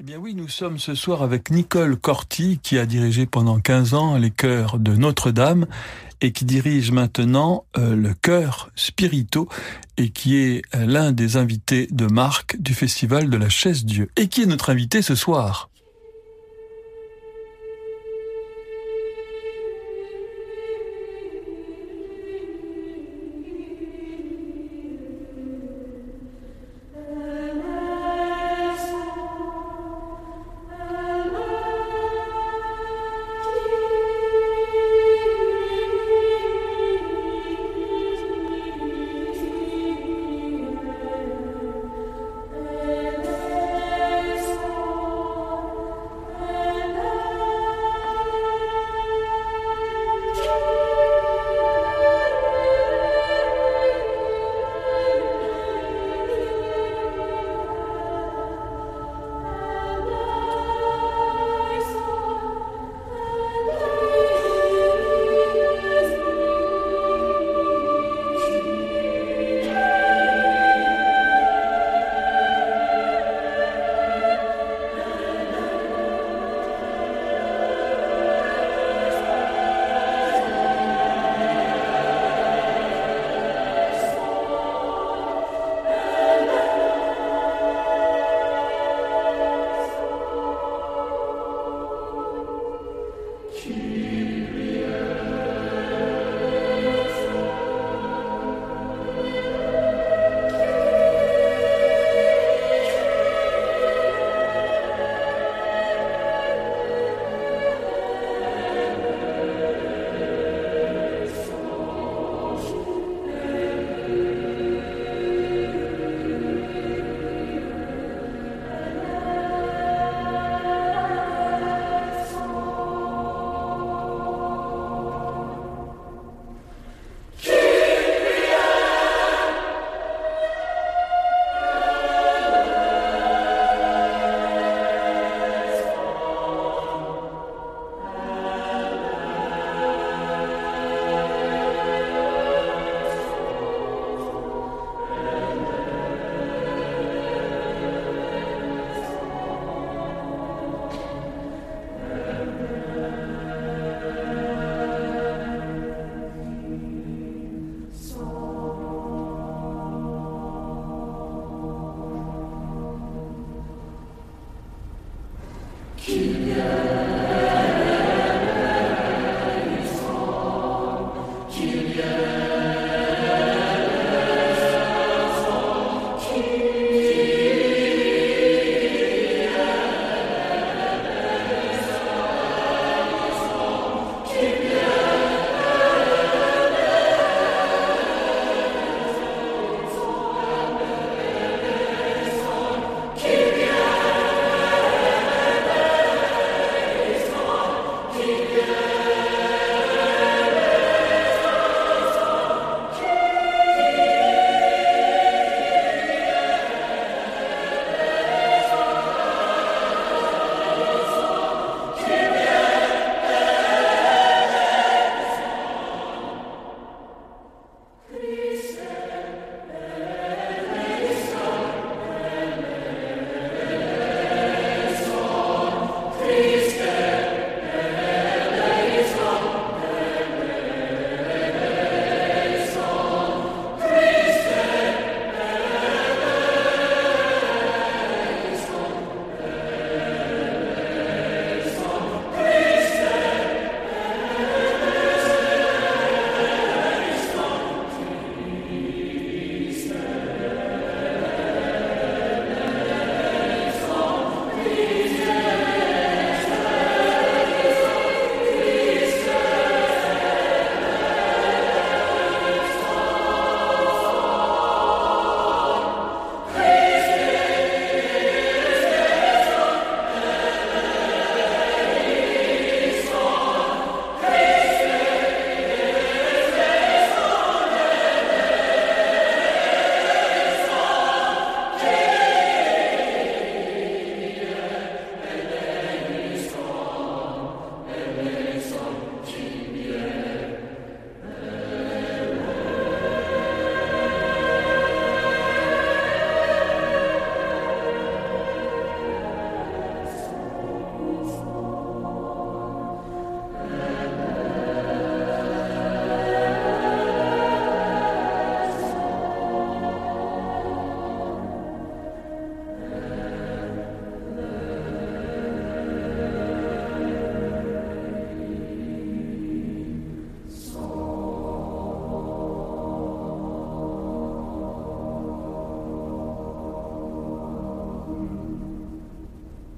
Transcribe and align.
Eh 0.00 0.02
bien 0.02 0.18
oui, 0.18 0.34
nous 0.34 0.48
sommes 0.48 0.80
ce 0.80 0.96
soir 0.96 1.22
avec 1.22 1.50
Nicole 1.50 1.96
Corti 1.96 2.58
qui 2.60 2.78
a 2.78 2.86
dirigé 2.86 3.26
pendant 3.26 3.60
15 3.60 3.94
ans 3.94 4.16
les 4.16 4.32
chœurs 4.32 4.80
de 4.80 4.96
Notre-Dame 4.96 5.66
et 6.20 6.32
qui 6.32 6.44
dirige 6.44 6.90
maintenant 6.90 7.64
euh, 7.78 7.94
le 7.94 8.12
chœur 8.12 8.70
Spirito 8.74 9.48
et 9.96 10.10
qui 10.10 10.36
est 10.36 10.62
euh, 10.74 10.84
l'un 10.84 11.12
des 11.12 11.36
invités 11.36 11.86
de 11.92 12.06
marque 12.06 12.56
du 12.60 12.74
festival 12.74 13.30
de 13.30 13.36
la 13.36 13.48
Chaise 13.48 13.84
Dieu 13.84 14.10
et 14.16 14.26
qui 14.26 14.42
est 14.42 14.46
notre 14.46 14.70
invité 14.70 15.00
ce 15.00 15.14
soir? 15.14 15.70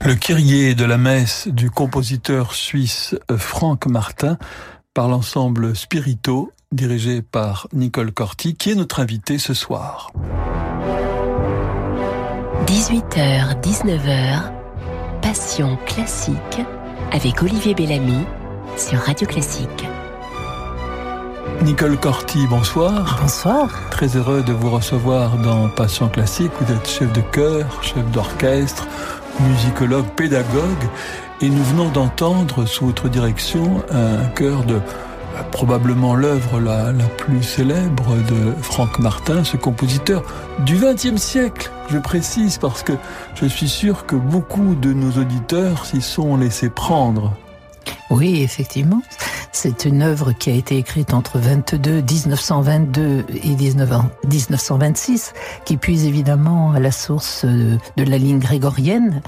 Le 0.07 0.15
Kyrie 0.15 0.77
de 0.77 0.85
la 0.85 0.99
messe 0.99 1.49
du 1.49 1.69
compositeur 1.69 2.55
suisse 2.55 3.17
Franck 3.37 3.87
Martin 3.87 4.39
par 4.95 5.09
l'ensemble 5.09 5.75
Spirito 5.75 6.53
dirigé 6.71 7.23
par 7.23 7.67
Nicole 7.73 8.13
Corti 8.13 8.55
qui 8.55 8.71
est 8.71 8.77
notre 8.77 9.01
invitée 9.01 9.39
ce 9.39 9.53
soir. 9.53 10.13
18h, 12.67 13.61
19h, 13.61 14.53
Passion 15.23 15.77
classique 15.87 16.61
avec 17.11 17.43
Olivier 17.43 17.75
Bellamy 17.75 18.25
sur 18.77 19.01
Radio 19.01 19.27
Classique. 19.27 19.89
Nicole 21.63 21.99
Corti, 21.99 22.47
bonsoir. 22.47 23.19
Bonsoir. 23.21 23.91
Très 23.91 24.17
heureux 24.17 24.45
de 24.45 24.53
vous 24.53 24.71
recevoir 24.71 25.37
dans 25.39 25.69
Passion 25.69 26.09
classique. 26.09 26.53
Vous 26.61 26.73
êtes 26.73 26.89
chef 26.89 27.13
de 27.13 27.23
chœur, 27.23 27.83
chef 27.83 28.09
d'orchestre, 28.13 28.87
musicologue, 29.41 30.07
pédagogue. 30.17 30.89
Et 31.41 31.49
nous 31.49 31.63
venons 31.65 31.91
d'entendre 31.91 32.65
sous 32.65 32.87
votre 32.87 33.09
direction 33.09 33.83
un 33.91 34.25
chœur 34.29 34.65
de 34.65 34.81
probablement 35.53 36.15
l'œuvre 36.15 36.61
la, 36.61 36.93
la, 36.93 37.05
plus 37.05 37.43
célèbre 37.43 38.17
de 38.31 38.53
Franck 38.63 38.99
Martin, 38.99 39.45
ce 39.45 39.57
compositeur 39.57 40.23
du 40.61 40.77
XXe 40.77 41.21
siècle. 41.21 41.71
Je 41.91 41.99
précise 41.99 42.59
parce 42.59 42.83
que 42.83 42.95
je 43.35 43.47
suis 43.47 43.69
sûr 43.69 44.07
que 44.07 44.17
beaucoup 44.17 44.75
de 44.75 44.93
nos 44.93 45.13
auditeurs 45.21 45.85
s'y 45.85 46.01
sont 46.01 46.37
laissés 46.37 46.71
prendre. 46.71 47.35
Oui, 48.11 48.43
effectivement. 48.43 49.03
C'est 49.59 49.87
une 49.87 50.03
œuvre 50.03 50.33
qui 50.33 50.51
a 50.51 50.53
été 50.53 50.77
écrite 50.77 51.15
entre 51.15 51.39
22, 51.39 52.03
1922 52.03 53.25
et 53.43 53.57
1926, 53.57 55.33
qui 55.65 55.79
puise 55.79 56.05
évidemment 56.05 56.73
à 56.73 56.79
la 56.79 56.91
source 56.91 57.47
de 57.47 57.79
la 57.97 58.19
ligne 58.19 58.39
grégorienne, 58.39 59.23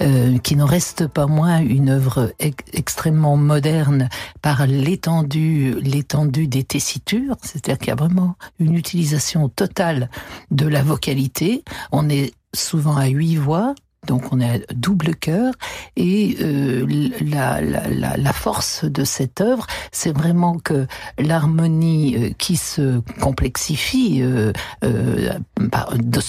euh, 0.00 0.38
qui 0.38 0.54
n'en 0.54 0.66
reste 0.66 1.08
pas 1.08 1.26
moins 1.26 1.58
une 1.58 1.90
œuvre 1.90 2.32
extrêmement 2.72 3.36
moderne 3.36 4.08
par 4.40 4.68
l'étendue, 4.68 5.74
l'étendue 5.80 6.46
des 6.46 6.62
tessitures, 6.62 7.34
c'est-à-dire 7.42 7.78
qu'il 7.78 7.88
y 7.88 7.90
a 7.90 7.96
vraiment 7.96 8.36
une 8.60 8.76
utilisation 8.76 9.48
totale 9.48 10.10
de 10.52 10.68
la 10.68 10.84
vocalité. 10.84 11.64
On 11.90 12.08
est 12.08 12.34
souvent 12.54 12.96
à 12.96 13.08
huit 13.08 13.34
voix, 13.34 13.74
donc 14.06 14.32
on 14.32 14.40
a 14.40 14.58
double 14.74 15.14
cœur. 15.14 15.54
Et 15.96 16.36
euh, 16.40 16.86
la, 17.20 17.60
la, 17.60 18.32
force 18.32 18.84
de 18.84 19.04
cette 19.04 19.40
œuvre, 19.40 19.66
c'est 19.92 20.16
vraiment 20.16 20.58
que 20.58 20.86
l'harmonie 21.18 22.16
euh, 22.16 22.30
qui 22.36 22.56
se 22.56 23.00
complexifie 23.20 24.22
euh, 24.22 24.52
euh 24.84 25.30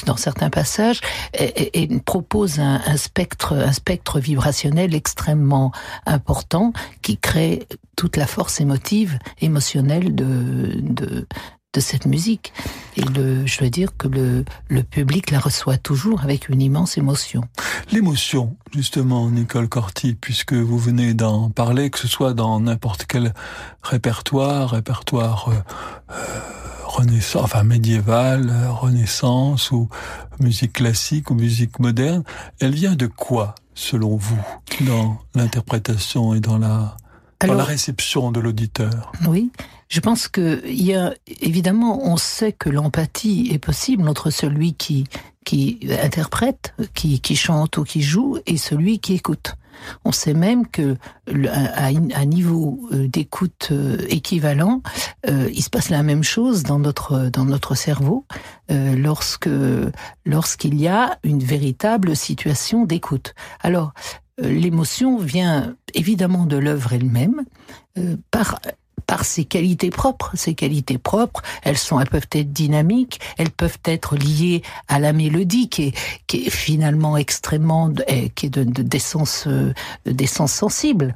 dans 0.06 0.18
certains 0.18 0.50
passages 0.50 1.00
et, 1.38 1.88
propose 2.06 2.60
un, 2.60 2.98
spectre, 2.98 3.54
un 3.54 3.72
spectre 3.72 4.20
vibrationnel 4.20 4.94
extrêmement 4.94 5.72
important 6.06 6.74
qui 7.02 7.18
crée 7.18 7.68
toute 7.96 8.18
la 8.18 8.28
force 8.28 8.62
émotive, 8.62 9.18
émotionnelle 9.42 10.14
de, 10.14 11.26
de 11.74 11.80
cette 11.80 12.06
musique. 12.06 12.54
Et 12.98 13.02
le, 13.02 13.46
je 13.46 13.60
dois 13.60 13.70
dire 13.70 13.98
que 13.98 14.08
le, 14.08 14.46
le 14.70 14.84
public 14.84 15.32
la 15.32 15.40
reçoit 15.40 15.78
toujours 15.78 16.24
avec 16.24 16.50
une 16.50 16.62
immense 16.62 16.98
émotion. 16.98 17.42
L'émotion, 17.92 18.56
justement, 18.74 19.30
Nicole 19.30 19.68
Corti, 19.68 20.14
puisque 20.14 20.54
vous 20.54 20.78
venez 20.78 21.14
d'en 21.14 21.50
parler, 21.50 21.90
que 21.90 22.00
ce 22.00 22.08
soit 22.08 22.34
dans 22.34 22.60
n'importe 22.60 23.06
quel 23.08 23.34
répertoire, 23.82 24.70
répertoire 24.72 25.50
euh, 25.50 25.54
euh, 26.12 26.40
renaissance, 26.86 27.44
enfin 27.44 27.64
médiéval, 27.64 28.50
euh, 28.50 28.72
renaissance 28.72 29.72
ou 29.72 29.90
musique 30.40 30.74
classique 30.74 31.32
ou 31.32 31.34
musique 31.34 31.80
moderne, 31.80 32.24
elle 32.60 32.74
vient 32.74 32.96
de 32.96 33.08
quoi, 33.08 33.56
selon 33.74 34.16
vous, 34.16 34.40
dans 34.82 35.18
l'interprétation 35.34 36.36
et 36.36 36.40
dans 36.40 36.60
la, 36.60 36.98
Alors, 37.40 37.56
dans 37.56 37.62
la 37.62 37.64
réception 37.64 38.32
de 38.32 38.40
l'auditeur? 38.40 39.12
Oui, 39.28 39.52
je 39.94 40.00
pense 40.00 40.28
que 40.28 40.64
il 40.66 40.82
y 40.82 40.96
a 40.96 41.14
évidemment, 41.40 42.04
on 42.04 42.18
sait 42.18 42.52
que 42.52 42.68
l'empathie 42.68 43.50
est 43.52 43.60
possible 43.60 44.10
entre 44.10 44.32
celui 44.32 44.74
qui 44.74 45.06
qui 45.46 45.78
interprète, 46.02 46.74
qui, 46.96 47.20
qui 47.20 47.36
chante 47.36 47.78
ou 47.78 47.84
qui 47.84 48.02
joue, 48.02 48.40
et 48.48 48.58
celui 48.58 48.98
qui 48.98 49.14
écoute. 49.14 49.54
On 50.04 50.12
sait 50.12 50.34
même 50.34 50.66
que 50.66 50.98
à 51.28 51.88
un 51.90 52.26
niveau 52.26 52.80
euh, 52.92 53.08
d'écoute 53.08 53.70
euh, 53.72 53.98
équivalent, 54.10 54.82
euh, 55.30 55.48
il 55.54 55.62
se 55.62 55.70
passe 55.70 55.90
la 55.90 56.02
même 56.02 56.24
chose 56.24 56.64
dans 56.64 56.80
notre 56.80 57.30
dans 57.30 57.46
notre 57.46 57.76
cerveau 57.76 58.26
lorsque 58.70 59.50
lorsqu'il 60.26 60.82
y 60.82 60.88
a 60.88 61.20
une 61.24 61.44
véritable 61.44 62.16
situation 62.16 62.86
d'écoute. 62.86 63.36
Alors 63.60 63.94
l'émotion 64.40 65.20
vient 65.20 65.76
évidemment 65.94 66.48
de 66.48 66.58
l'œuvre 66.58 66.94
elle-même 66.94 67.44
par 68.32 68.60
par 69.06 69.26
ses 69.26 69.46
qualités 69.46 69.90
propres. 69.90 70.32
Ces 70.36 70.54
qualités 70.54 70.98
propres, 70.98 71.42
elles 71.64 71.78
sont, 71.78 72.00
elles 72.00 72.10
peuvent 72.10 72.28
être 72.32 72.52
dynamiques, 72.52 73.20
elles 73.38 73.52
peuvent 73.52 73.80
être 73.86 74.16
liées 74.16 74.62
à 74.88 75.00
la 75.00 75.14
mélodie 75.14 75.70
qui 75.70 75.84
est, 75.84 75.94
qui 76.28 76.46
est 76.46 76.50
finalement 76.50 77.18
extrêmement, 77.18 77.92
eh, 78.08 78.30
qui 78.30 78.48
est 78.48 78.50
de, 78.50 78.64
de 78.64 78.82
d'essence, 78.82 79.46
euh, 79.48 79.74
d'essence 80.06 80.54
sensible. 80.54 81.16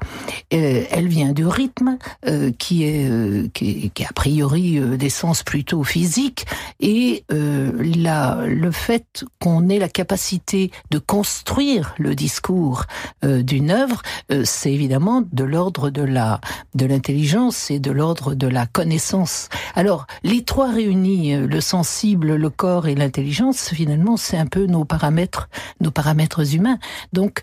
Euh, 0.53 0.83
elle 0.89 1.07
vient 1.07 1.33
du 1.33 1.45
rythme 1.45 1.97
euh, 2.25 2.51
qui 2.57 2.83
est, 2.83 3.51
qui, 3.53 3.91
qui 3.91 4.03
est 4.03 4.07
a 4.07 4.13
priori 4.13 4.79
d'essence 4.97 5.43
plutôt 5.43 5.83
physique 5.83 6.45
et 6.79 7.23
la, 7.29 8.41
le 8.47 8.71
fait 8.71 9.25
qu'on 9.39 9.69
ait 9.69 9.79
la 9.79 9.89
capacité 9.89 10.71
de 10.91 10.99
construire 10.99 11.93
le 11.97 12.15
discours 12.15 12.85
d'une 13.23 13.71
œuvre, 13.71 14.01
c'est 14.43 14.71
évidemment 14.71 15.23
de 15.31 15.44
l'ordre 15.44 15.89
de 15.89 16.01
la 16.01 16.39
de 16.75 16.85
l'intelligence 16.85 17.69
de 17.79 17.91
l'ordre 17.91 18.33
de 18.35 18.47
la 18.47 18.65
connaissance. 18.65 19.49
Alors, 19.75 20.07
les 20.23 20.43
trois 20.43 20.71
réunis, 20.71 21.33
euh, 21.33 21.47
le 21.47 21.61
sensible, 21.61 22.35
le 22.35 22.49
corps 22.49 22.87
et 22.87 22.95
l'intelligence, 22.95 23.69
finalement, 23.69 24.17
c'est 24.17 24.37
un 24.37 24.47
peu 24.47 24.65
nos 24.65 24.85
paramètres, 24.85 25.49
nos 25.81 25.91
paramètres 25.91 26.55
humains. 26.55 26.79
Donc, 27.13 27.41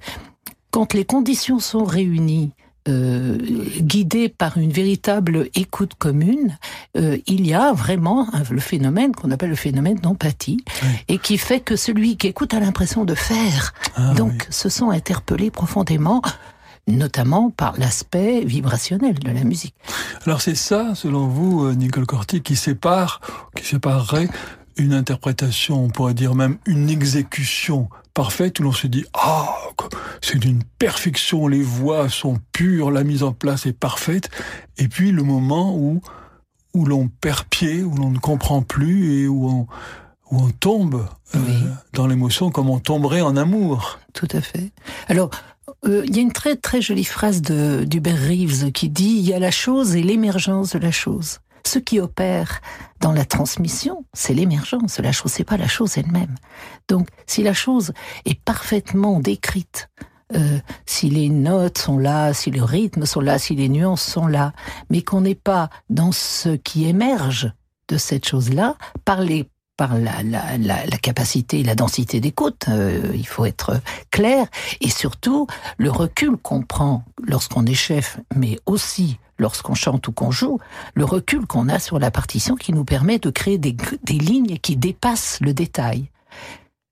quand 0.70 0.94
les 0.94 1.04
conditions 1.04 1.60
sont 1.60 1.84
réunies, 1.84 2.52
euh, 2.86 3.38
guidées 3.80 4.28
par 4.28 4.58
une 4.58 4.70
véritable 4.70 5.48
écoute 5.54 5.94
commune, 5.94 6.58
euh, 6.98 7.16
il 7.26 7.46
y 7.46 7.54
a 7.54 7.72
vraiment 7.72 8.28
le 8.50 8.60
phénomène 8.60 9.14
qu'on 9.14 9.30
appelle 9.30 9.48
le 9.48 9.56
phénomène 9.56 9.96
d'empathie, 9.96 10.62
oui. 10.82 10.88
et 11.08 11.18
qui 11.18 11.38
fait 11.38 11.60
que 11.60 11.76
celui 11.76 12.18
qui 12.18 12.26
écoute 12.26 12.52
a 12.52 12.60
l'impression 12.60 13.06
de 13.06 13.14
faire. 13.14 13.72
Ah, 13.96 14.12
Donc, 14.12 14.32
oui. 14.32 14.46
se 14.50 14.68
sent 14.68 14.84
interpellé 14.90 15.50
profondément 15.50 16.20
notamment 16.86 17.50
par 17.50 17.78
l'aspect 17.78 18.44
vibrationnel 18.44 19.18
de 19.18 19.30
la 19.30 19.44
musique. 19.44 19.74
Alors 20.26 20.40
c'est 20.40 20.54
ça, 20.54 20.94
selon 20.94 21.26
vous, 21.26 21.64
euh, 21.64 21.74
Nicole 21.74 22.06
Corti, 22.06 22.42
qui 22.42 22.56
sépare, 22.56 23.20
qui 23.56 23.64
séparerait 23.64 24.28
une 24.76 24.92
interprétation, 24.92 25.84
on 25.84 25.88
pourrait 25.88 26.14
dire 26.14 26.34
même 26.34 26.58
une 26.66 26.90
exécution 26.90 27.88
parfaite 28.12 28.60
où 28.60 28.64
l'on 28.64 28.72
se 28.72 28.86
dit 28.86 29.04
ah 29.14 29.48
c'est 30.20 30.38
d'une 30.38 30.62
perfection, 30.78 31.48
les 31.48 31.62
voix 31.62 32.08
sont 32.08 32.38
pures, 32.52 32.90
la 32.90 33.04
mise 33.04 33.22
en 33.22 33.32
place 33.32 33.66
est 33.66 33.72
parfaite, 33.72 34.30
et 34.78 34.88
puis 34.88 35.12
le 35.12 35.22
moment 35.22 35.76
où 35.76 36.00
où 36.74 36.84
l'on 36.84 37.06
perd 37.06 37.44
pied, 37.44 37.84
où 37.84 37.94
l'on 37.94 38.10
ne 38.10 38.18
comprend 38.18 38.62
plus 38.62 39.22
et 39.22 39.28
où 39.28 39.48
on 39.48 39.66
où 40.30 40.42
on 40.42 40.50
tombe 40.50 41.06
euh, 41.34 41.38
oui. 41.38 41.54
dans 41.92 42.06
l'émotion 42.06 42.50
comme 42.50 42.70
on 42.70 42.78
tomberait 42.78 43.20
en 43.20 43.36
amour. 43.36 43.98
Tout 44.12 44.28
à 44.32 44.40
fait. 44.40 44.72
Alors, 45.08 45.30
euh, 45.86 46.04
il 46.06 46.16
y 46.16 46.18
a 46.18 46.22
une 46.22 46.32
très 46.32 46.56
très 46.56 46.80
jolie 46.80 47.04
phrase 47.04 47.42
de 47.42 47.84
d'Hubert 47.84 48.20
Reeves 48.20 48.72
qui 48.72 48.88
dit 48.88 49.16
il 49.18 49.28
y 49.28 49.34
a 49.34 49.38
la 49.38 49.50
chose 49.50 49.96
et 49.96 50.02
l'émergence 50.02 50.72
de 50.72 50.78
la 50.78 50.90
chose. 50.90 51.40
Ce 51.66 51.78
qui 51.78 51.98
opère 51.98 52.60
dans 53.00 53.12
la 53.12 53.24
transmission, 53.24 54.04
c'est 54.12 54.34
l'émergence 54.34 54.98
de 54.98 55.02
la 55.02 55.12
chose, 55.12 55.32
c'est 55.32 55.44
pas 55.44 55.56
la 55.56 55.68
chose 55.68 55.96
elle-même. 55.96 56.34
Donc, 56.88 57.08
si 57.26 57.42
la 57.42 57.54
chose 57.54 57.92
est 58.26 58.38
parfaitement 58.38 59.18
décrite, 59.18 59.88
euh, 60.34 60.58
si 60.84 61.08
les 61.08 61.28
notes 61.28 61.78
sont 61.78 61.98
là, 61.98 62.34
si 62.34 62.50
le 62.50 62.62
rythme 62.62 63.06
sont 63.06 63.20
là, 63.20 63.38
si 63.38 63.54
les 63.54 63.68
nuances 63.68 64.02
sont 64.02 64.26
là, 64.26 64.52
mais 64.90 65.02
qu'on 65.02 65.22
n'est 65.22 65.34
pas 65.34 65.70
dans 65.88 66.12
ce 66.12 66.50
qui 66.50 66.86
émerge 66.86 67.52
de 67.88 67.96
cette 67.96 68.26
chose-là, 68.26 68.76
par 69.04 69.20
les 69.20 69.48
par 69.76 69.98
la, 69.98 70.22
la, 70.22 70.56
la, 70.58 70.86
la, 70.86 70.98
capacité 70.98 71.60
et 71.60 71.64
la 71.64 71.74
densité 71.74 72.20
d'écoute, 72.20 72.66
euh, 72.68 73.10
il 73.14 73.26
faut 73.26 73.44
être 73.44 73.80
clair, 74.10 74.46
et 74.80 74.88
surtout 74.88 75.46
le 75.78 75.90
recul 75.90 76.36
qu'on 76.36 76.62
prend 76.62 77.04
lorsqu'on 77.26 77.66
est 77.66 77.74
chef, 77.74 78.20
mais 78.34 78.58
aussi 78.66 79.18
lorsqu'on 79.38 79.74
chante 79.74 80.06
ou 80.06 80.12
qu'on 80.12 80.30
joue, 80.30 80.58
le 80.94 81.04
recul 81.04 81.46
qu'on 81.46 81.68
a 81.68 81.78
sur 81.80 81.98
la 81.98 82.10
partition 82.10 82.54
qui 82.54 82.72
nous 82.72 82.84
permet 82.84 83.18
de 83.18 83.30
créer 83.30 83.58
des, 83.58 83.76
des 84.04 84.18
lignes 84.18 84.58
qui 84.58 84.76
dépassent 84.76 85.38
le 85.40 85.52
détail. 85.52 86.08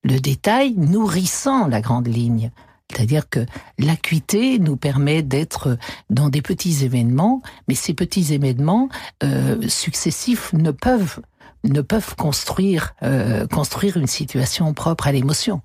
Le 0.03 0.19
détail 0.19 0.73
nourrissant 0.73 1.67
la 1.67 1.79
grande 1.79 2.07
ligne. 2.07 2.51
C'est-à-dire 2.91 3.29
que 3.29 3.45
l'acuité 3.79 4.59
nous 4.59 4.75
permet 4.75 5.23
d'être 5.23 5.77
dans 6.09 6.29
des 6.29 6.41
petits 6.41 6.83
événements, 6.83 7.41
mais 7.67 7.75
ces 7.75 7.93
petits 7.93 8.33
événements 8.33 8.89
euh, 9.23 9.67
successifs 9.67 10.51
ne 10.53 10.71
peuvent 10.71 11.21
ne 11.63 11.81
peuvent 11.81 12.15
construire 12.15 12.93
euh, 13.03 13.47
construire 13.47 13.97
une 13.97 14.07
situation 14.07 14.73
propre 14.73 15.07
à 15.07 15.11
l'émotion. 15.11 15.61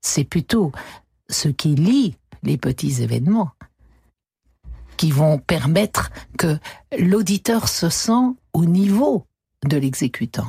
C'est 0.00 0.24
plutôt 0.24 0.72
ce 1.28 1.48
qui 1.48 1.74
lie 1.74 2.16
les 2.42 2.58
petits 2.58 3.02
événements 3.02 3.50
qui 4.96 5.10
vont 5.10 5.38
permettre 5.38 6.10
que 6.38 6.58
l'auditeur 6.98 7.68
se 7.68 7.88
sent 7.88 8.34
au 8.52 8.64
niveau 8.64 9.26
de 9.66 9.76
l'exécutant. 9.76 10.46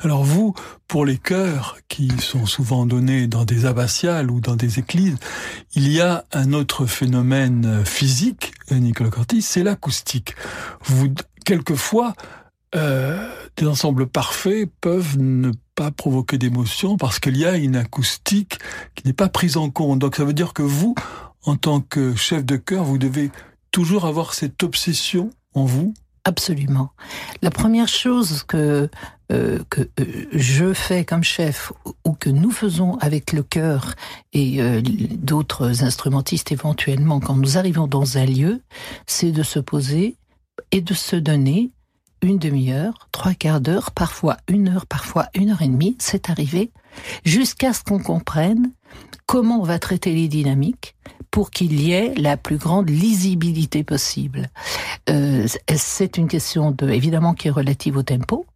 Alors 0.00 0.24
vous, 0.24 0.54
pour 0.86 1.04
les 1.04 1.18
chœurs 1.18 1.78
qui 1.88 2.10
sont 2.20 2.46
souvent 2.46 2.86
donnés 2.86 3.26
dans 3.26 3.44
des 3.44 3.66
abbatiales 3.66 4.30
ou 4.30 4.40
dans 4.40 4.56
des 4.56 4.78
églises, 4.78 5.16
il 5.74 5.90
y 5.92 6.00
a 6.00 6.24
un 6.32 6.52
autre 6.52 6.86
phénomène 6.86 7.84
physique, 7.84 8.52
Nicolas 8.70 9.10
Corti, 9.10 9.42
c'est 9.42 9.62
l'acoustique. 9.62 10.34
Vous, 10.84 11.08
quelquefois, 11.44 12.14
euh, 12.74 13.30
des 13.56 13.66
ensembles 13.66 14.06
parfaits 14.06 14.68
peuvent 14.80 15.18
ne 15.18 15.52
pas 15.74 15.90
provoquer 15.90 16.36
d'émotion 16.36 16.96
parce 16.96 17.18
qu'il 17.18 17.36
y 17.36 17.46
a 17.46 17.56
une 17.56 17.76
acoustique 17.76 18.58
qui 18.94 19.06
n'est 19.06 19.14
pas 19.14 19.28
prise 19.28 19.56
en 19.56 19.70
compte. 19.70 20.00
Donc 20.00 20.16
ça 20.16 20.24
veut 20.24 20.34
dire 20.34 20.52
que 20.52 20.62
vous, 20.62 20.94
en 21.44 21.56
tant 21.56 21.80
que 21.80 22.14
chef 22.14 22.44
de 22.44 22.56
chœur, 22.56 22.84
vous 22.84 22.98
devez 22.98 23.30
toujours 23.70 24.04
avoir 24.04 24.34
cette 24.34 24.62
obsession 24.62 25.30
en 25.54 25.64
vous 25.64 25.94
Absolument. 26.24 26.90
La 27.40 27.50
première 27.50 27.88
chose 27.88 28.42
que 28.42 28.90
euh, 29.32 29.58
que 29.70 29.82
euh, 30.00 30.26
je 30.32 30.74
fais 30.74 31.06
comme 31.06 31.22
chef 31.22 31.72
ou 32.04 32.12
que 32.12 32.28
nous 32.28 32.50
faisons 32.50 32.96
avec 32.98 33.32
le 33.32 33.42
chœur 33.42 33.94
et 34.34 34.60
d'autres 34.82 35.84
instrumentistes 35.84 36.52
éventuellement 36.52 37.20
quand 37.20 37.36
nous 37.36 37.56
arrivons 37.56 37.86
dans 37.86 38.18
un 38.18 38.26
lieu, 38.26 38.60
c'est 39.06 39.32
de 39.32 39.42
se 39.42 39.58
poser 39.58 40.16
et 40.70 40.82
de 40.82 40.92
se 40.92 41.16
donner 41.16 41.70
une 42.22 42.38
demi-heure, 42.38 43.08
trois 43.12 43.34
quarts 43.34 43.60
d'heure, 43.60 43.90
parfois 43.90 44.36
une 44.48 44.68
heure, 44.68 44.86
parfois 44.86 45.28
une 45.34 45.50
heure 45.50 45.62
et 45.62 45.68
demie, 45.68 45.96
c'est 45.98 46.30
arrivé, 46.30 46.70
jusqu'à 47.24 47.72
ce 47.72 47.82
qu'on 47.84 47.98
comprenne 47.98 48.72
comment 49.26 49.60
on 49.60 49.64
va 49.64 49.78
traiter 49.78 50.14
les 50.14 50.28
dynamiques 50.28 50.94
pour 51.30 51.50
qu'il 51.50 51.80
y 51.80 51.92
ait 51.92 52.14
la 52.14 52.36
plus 52.36 52.56
grande 52.56 52.88
lisibilité 52.88 53.84
possible. 53.84 54.48
Euh, 55.10 55.46
c'est 55.76 56.16
une 56.16 56.28
question 56.28 56.70
de, 56.70 56.88
évidemment 56.88 57.34
qui 57.34 57.48
est 57.48 57.52
relative 57.52 57.96
au 57.96 58.02
tempo, 58.02 58.46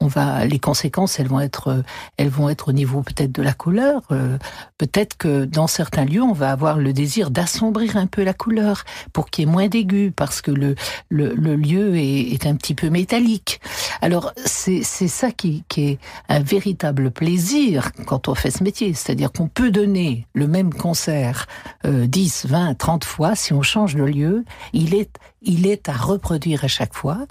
on 0.00 0.06
va, 0.06 0.44
les 0.44 0.58
conséquences, 0.58 1.18
elles 1.18 1.28
vont 1.28 1.40
être, 1.40 1.82
elles 2.16 2.28
vont 2.28 2.48
être 2.48 2.68
au 2.68 2.72
niveau 2.72 3.02
peut-être 3.02 3.32
de 3.32 3.42
la 3.42 3.52
couleur. 3.52 4.02
Euh, 4.10 4.38
peut-être 4.76 5.16
que 5.16 5.44
dans 5.44 5.66
certains 5.66 6.04
lieux, 6.04 6.22
on 6.22 6.32
va 6.32 6.52
avoir 6.52 6.78
le 6.78 6.92
désir 6.92 7.30
d'assombrir 7.30 7.96
un 7.96 8.06
peu 8.06 8.22
la 8.22 8.32
couleur 8.32 8.84
pour 9.12 9.30
qu'il 9.30 9.44
y 9.44 9.48
ait 9.48 9.50
moins 9.50 9.68
d'aigus, 9.68 10.12
parce 10.14 10.40
que 10.40 10.50
le, 10.50 10.74
le, 11.10 11.56
lieu 11.56 11.96
est, 11.96 12.46
un 12.46 12.54
petit 12.54 12.74
peu 12.74 12.88
métallique. 12.88 13.60
Alors 14.00 14.32
c'est 14.44 14.82
ça 14.82 15.32
qui, 15.32 15.64
qui 15.68 15.88
est 15.88 15.98
un 16.28 16.40
véritable 16.40 17.10
plaisir 17.10 17.90
quand 18.06 18.28
on 18.28 18.34
fait 18.34 18.50
ce 18.50 18.62
métier, 18.62 18.94
c'est-à-dire 18.94 19.32
qu'on 19.32 19.48
peut 19.48 19.70
donner 19.70 20.26
le 20.34 20.46
même 20.46 20.72
concert 20.72 21.46
euh, 21.84 22.06
10, 22.06 22.46
20, 22.46 22.74
30 22.74 23.04
fois 23.04 23.34
si 23.34 23.52
on 23.52 23.62
change 23.62 23.96
de 23.96 24.04
lieu, 24.04 24.44
il 24.72 24.94
est 24.94 25.10
il 25.42 25.66
est 25.66 25.88
à 25.88 25.92
reproduire 25.92 26.64
à 26.64 26.68
chaque 26.68 26.94
fois 26.94 27.26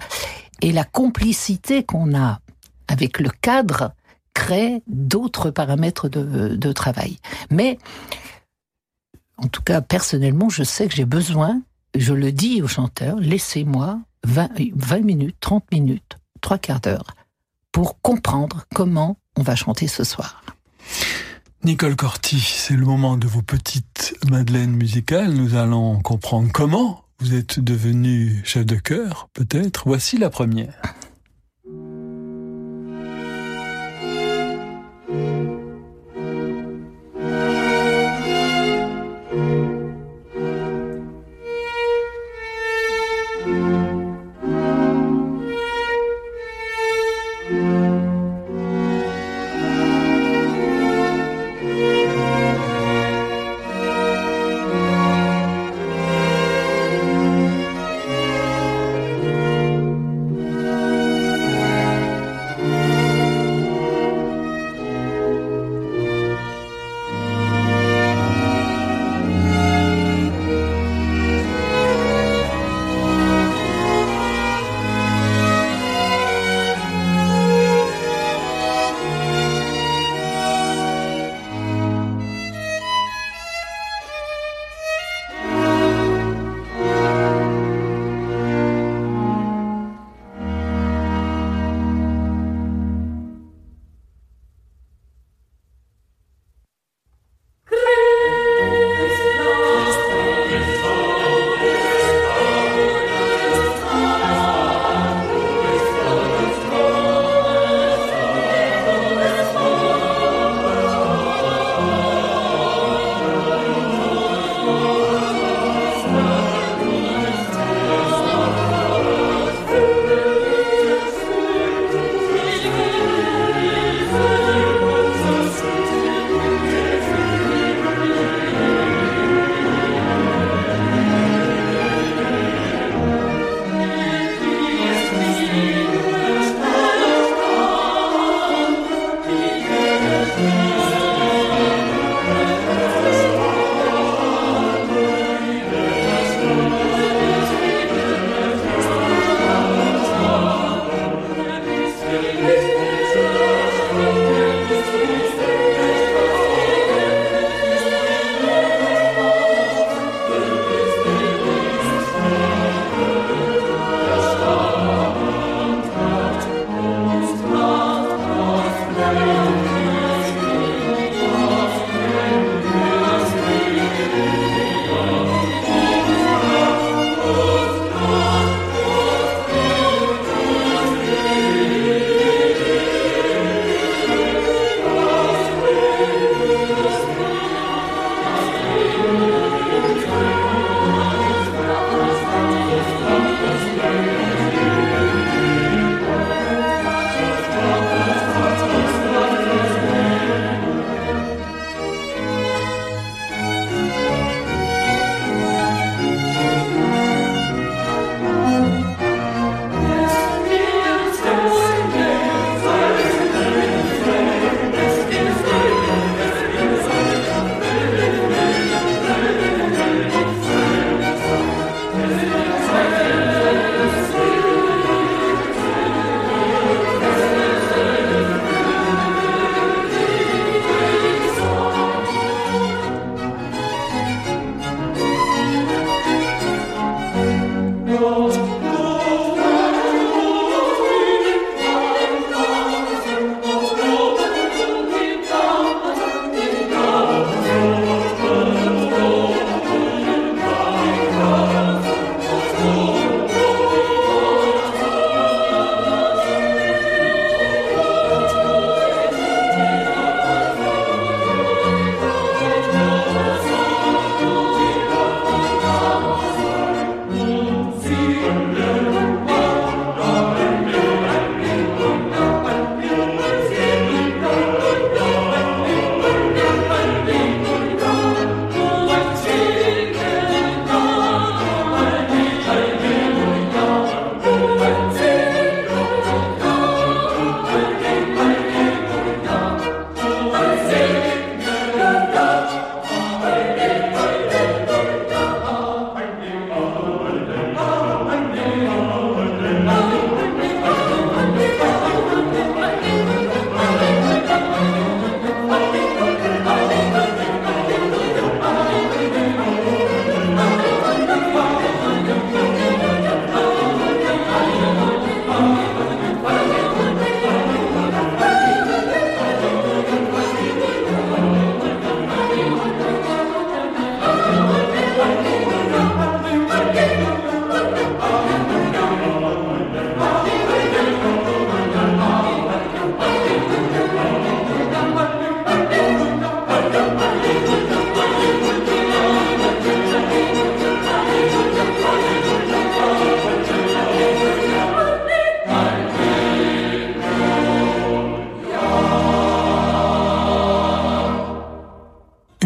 et 0.61 0.71
la 0.71 0.83
complicité 0.83 1.83
qu'on 1.83 2.15
a 2.15 2.39
avec 2.87 3.19
le 3.19 3.29
cadre 3.29 3.93
crée 4.33 4.83
d'autres 4.87 5.49
paramètres 5.49 6.09
de, 6.09 6.71
travail. 6.71 7.17
Mais, 7.49 7.79
en 9.37 9.47
tout 9.47 9.61
cas, 9.61 9.81
personnellement, 9.81 10.49
je 10.49 10.63
sais 10.63 10.87
que 10.87 10.95
j'ai 10.95 11.05
besoin, 11.05 11.61
je 11.95 12.13
le 12.13 12.31
dis 12.31 12.61
aux 12.61 12.67
chanteurs, 12.67 13.17
laissez-moi 13.19 13.99
20, 14.25 14.49
20 14.75 14.99
minutes, 15.01 15.37
30 15.39 15.71
minutes, 15.71 16.17
trois 16.41 16.57
quarts 16.57 16.81
d'heure 16.81 17.15
pour 17.71 17.99
comprendre 18.01 18.65
comment 18.73 19.17
on 19.35 19.43
va 19.43 19.55
chanter 19.55 19.87
ce 19.87 20.03
soir. 20.03 20.43
Nicole 21.63 21.95
Corti, 21.95 22.39
c'est 22.39 22.75
le 22.75 22.85
moment 22.85 23.17
de 23.17 23.27
vos 23.27 23.41
petites 23.41 24.15
madeleines 24.29 24.75
musicales. 24.75 25.33
Nous 25.33 25.55
allons 25.55 25.99
comprendre 25.99 26.49
comment 26.53 27.03
vous 27.19 27.33
êtes 27.33 27.59
devenu 27.59 28.41
chef 28.43 28.65
de 28.65 28.75
chœur, 28.75 29.29
peut-être. 29.33 29.83
Voici 29.85 30.17
la 30.17 30.29
première. 30.29 30.73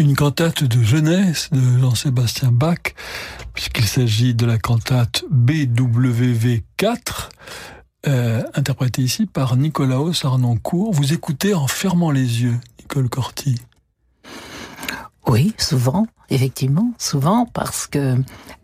Une 0.02 0.16
cantate 0.16 0.64
de 0.64 0.82
jeunesse 0.82 1.48
de 1.52 1.78
Jean-Sébastien 1.78 2.50
Bach, 2.50 2.94
puisqu'il 3.54 3.84
s'agit 3.84 4.34
de 4.34 4.44
la 4.44 4.58
cantate 4.58 5.22
BWV 5.30 6.64
4, 6.76 7.28
euh, 8.08 8.42
interprétée 8.54 9.02
ici 9.02 9.26
par 9.26 9.56
Nicolaos 9.56 10.26
Arnoncourt. 10.26 10.92
Vous 10.92 11.12
écoutez 11.12 11.54
en 11.54 11.68
fermant 11.68 12.10
les 12.10 12.42
yeux, 12.42 12.58
Nicole 12.80 13.08
Corti. 13.08 13.62
Oui, 15.28 15.54
souvent, 15.56 16.08
effectivement, 16.30 16.92
souvent, 16.98 17.46
parce 17.46 17.86
que 17.86 18.16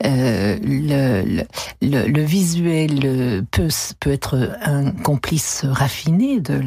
euh, 0.04 0.58
le, 1.80 2.22
visuel 2.24 3.46
peut, 3.52 4.10
être 4.10 4.58
un 4.60 4.90
complice 4.90 5.64
raffiné 5.64 6.40
de 6.40 6.58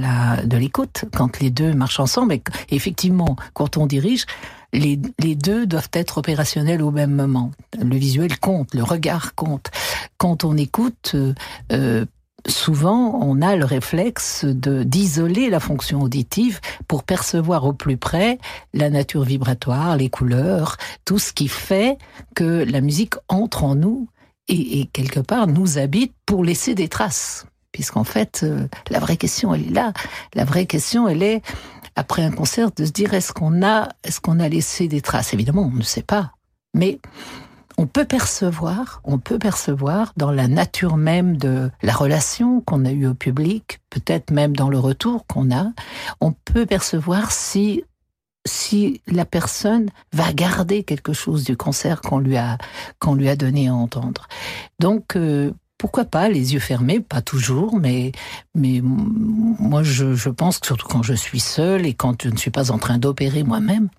de 0.46 0.58
l'écoute 0.58 1.04
quand 1.14 1.42
les 1.42 1.50
deux 1.50 1.74
marchent 1.74 2.00
ensemble. 2.00 2.36
Et 2.36 2.42
effectivement, 2.70 3.36
quand 3.54 3.76
on 3.76 3.86
dirige, 3.86 4.26
les, 4.74 4.98
deux 5.36 5.66
doivent 5.66 5.90
être 5.94 6.18
opérationnels 6.18 6.82
au 6.82 6.92
même 6.92 7.14
moment. 7.14 7.52
Le 7.80 7.96
visuel 7.96 8.40
compte, 8.40 8.74
le 8.74 8.84
regard 8.84 9.36
compte. 9.36 9.70
Quand 10.18 10.44
on 10.44 10.58
écoute, 10.58 11.12
euh, 11.16 11.34
euh 11.72 12.06
souvent 12.48 13.20
on 13.22 13.40
a 13.44 13.56
le 13.56 13.66
réflexe 13.66 14.46
de 14.46 14.82
d'isoler 14.82 15.52
la 15.52 15.60
fonction 15.60 16.02
auditive 16.02 16.60
pour 16.88 17.04
percevoir 17.04 17.66
au 17.66 17.74
plus 17.74 17.98
près 17.98 18.40
la 18.74 18.90
nature 18.90 19.24
vibratoire, 19.24 19.96
les 19.96 20.10
couleurs, 20.10 20.78
tout 21.06 21.20
ce 21.20 21.34
qui 21.34 21.48
fait 21.48 22.00
que 22.34 22.66
la 22.68 22.82
musique 22.82 23.14
entre 23.28 23.64
en 23.64 23.76
nous 23.76 24.08
et 24.48 24.90
quelque 24.92 25.20
part 25.20 25.46
nous 25.46 25.78
habite 25.78 26.14
pour 26.26 26.44
laisser 26.44 26.74
des 26.74 26.88
traces. 26.88 27.46
Puisqu'en 27.72 28.04
fait, 28.04 28.42
euh, 28.44 28.68
la 28.90 29.00
vraie 29.00 29.18
question 29.18 29.54
elle 29.54 29.68
est 29.68 29.74
là. 29.74 29.94
La 30.34 30.46
vraie 30.46 30.66
question 30.66 31.08
elle 31.08 31.24
est 31.24 31.42
après 31.96 32.24
un 32.24 32.32
concert 32.32 32.72
de 32.72 32.86
se 32.86 32.92
dire 32.92 33.14
est-ce 33.14 33.34
qu'on 33.34 33.64
a 33.64 33.90
est-ce 34.04 34.20
qu'on 34.20 34.40
a 34.40 34.50
laissé 34.50 34.88
des 34.88 35.02
traces? 35.02 35.34
Évidemment, 35.34 35.70
on 35.74 35.78
ne 35.78 35.84
sait 35.84 36.04
pas, 36.04 36.32
mais 36.74 37.00
on 37.78 37.88
peut 37.88 38.06
percevoir, 38.06 39.02
on 39.04 39.18
peut 39.18 39.40
percevoir 39.40 40.14
dans 40.16 40.32
la 40.32 40.48
nature 40.48 40.98
même 40.98 41.38
de 41.38 41.72
la 41.82 41.94
relation 41.94 42.62
qu'on 42.62 42.86
a 42.86 42.92
eue 42.92 43.08
au 43.08 43.14
public, 43.14 43.80
peut-être 43.90 44.32
même 44.32 44.56
dans 44.56 44.70
le 44.70 44.78
retour 44.78 45.26
qu'on 45.26 45.52
a, 45.52 45.72
on 46.20 46.32
peut 46.32 46.66
percevoir 46.66 47.32
si 47.32 47.84
si 48.46 49.02
la 49.08 49.26
personne 49.26 49.90
va 50.14 50.34
garder 50.34 50.84
quelque 50.84 51.14
chose 51.14 51.44
du 51.44 51.56
concert 51.56 52.02
qu'on 52.02 52.20
lui 52.20 52.38
a 52.38 52.58
qu'on 53.00 53.16
lui 53.16 53.30
a 53.30 53.36
donné 53.36 53.68
à 53.68 53.74
entendre. 53.74 54.28
Donc 54.80 55.16
euh, 55.16 55.52
pourquoi 55.82 56.06
pas 56.06 56.30
les 56.30 56.54
yeux 56.54 56.60
fermés, 56.60 57.00
pas 57.00 57.24
toujours, 57.24 57.80
mais 57.80 58.12
mais 58.54 58.82
moi 58.84 59.82
je, 59.82 60.14
je 60.14 60.30
pense 60.30 60.60
que 60.60 60.68
surtout 60.68 60.88
quand 60.88 61.02
je 61.02 61.16
suis 61.16 61.40
seule 61.40 61.88
et 61.88 61.96
quand 61.96 62.22
je 62.22 62.30
ne 62.30 62.38
suis 62.38 62.52
pas 62.52 62.70
en 62.70 62.78
train 62.78 63.00
d'opérer 63.00 63.42
moi-même, 63.42 63.90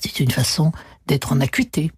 c'est 0.00 0.20
une 0.20 0.30
façon 0.30 0.72
d'être 1.06 1.34
en 1.34 1.40
acuité. 1.42 1.92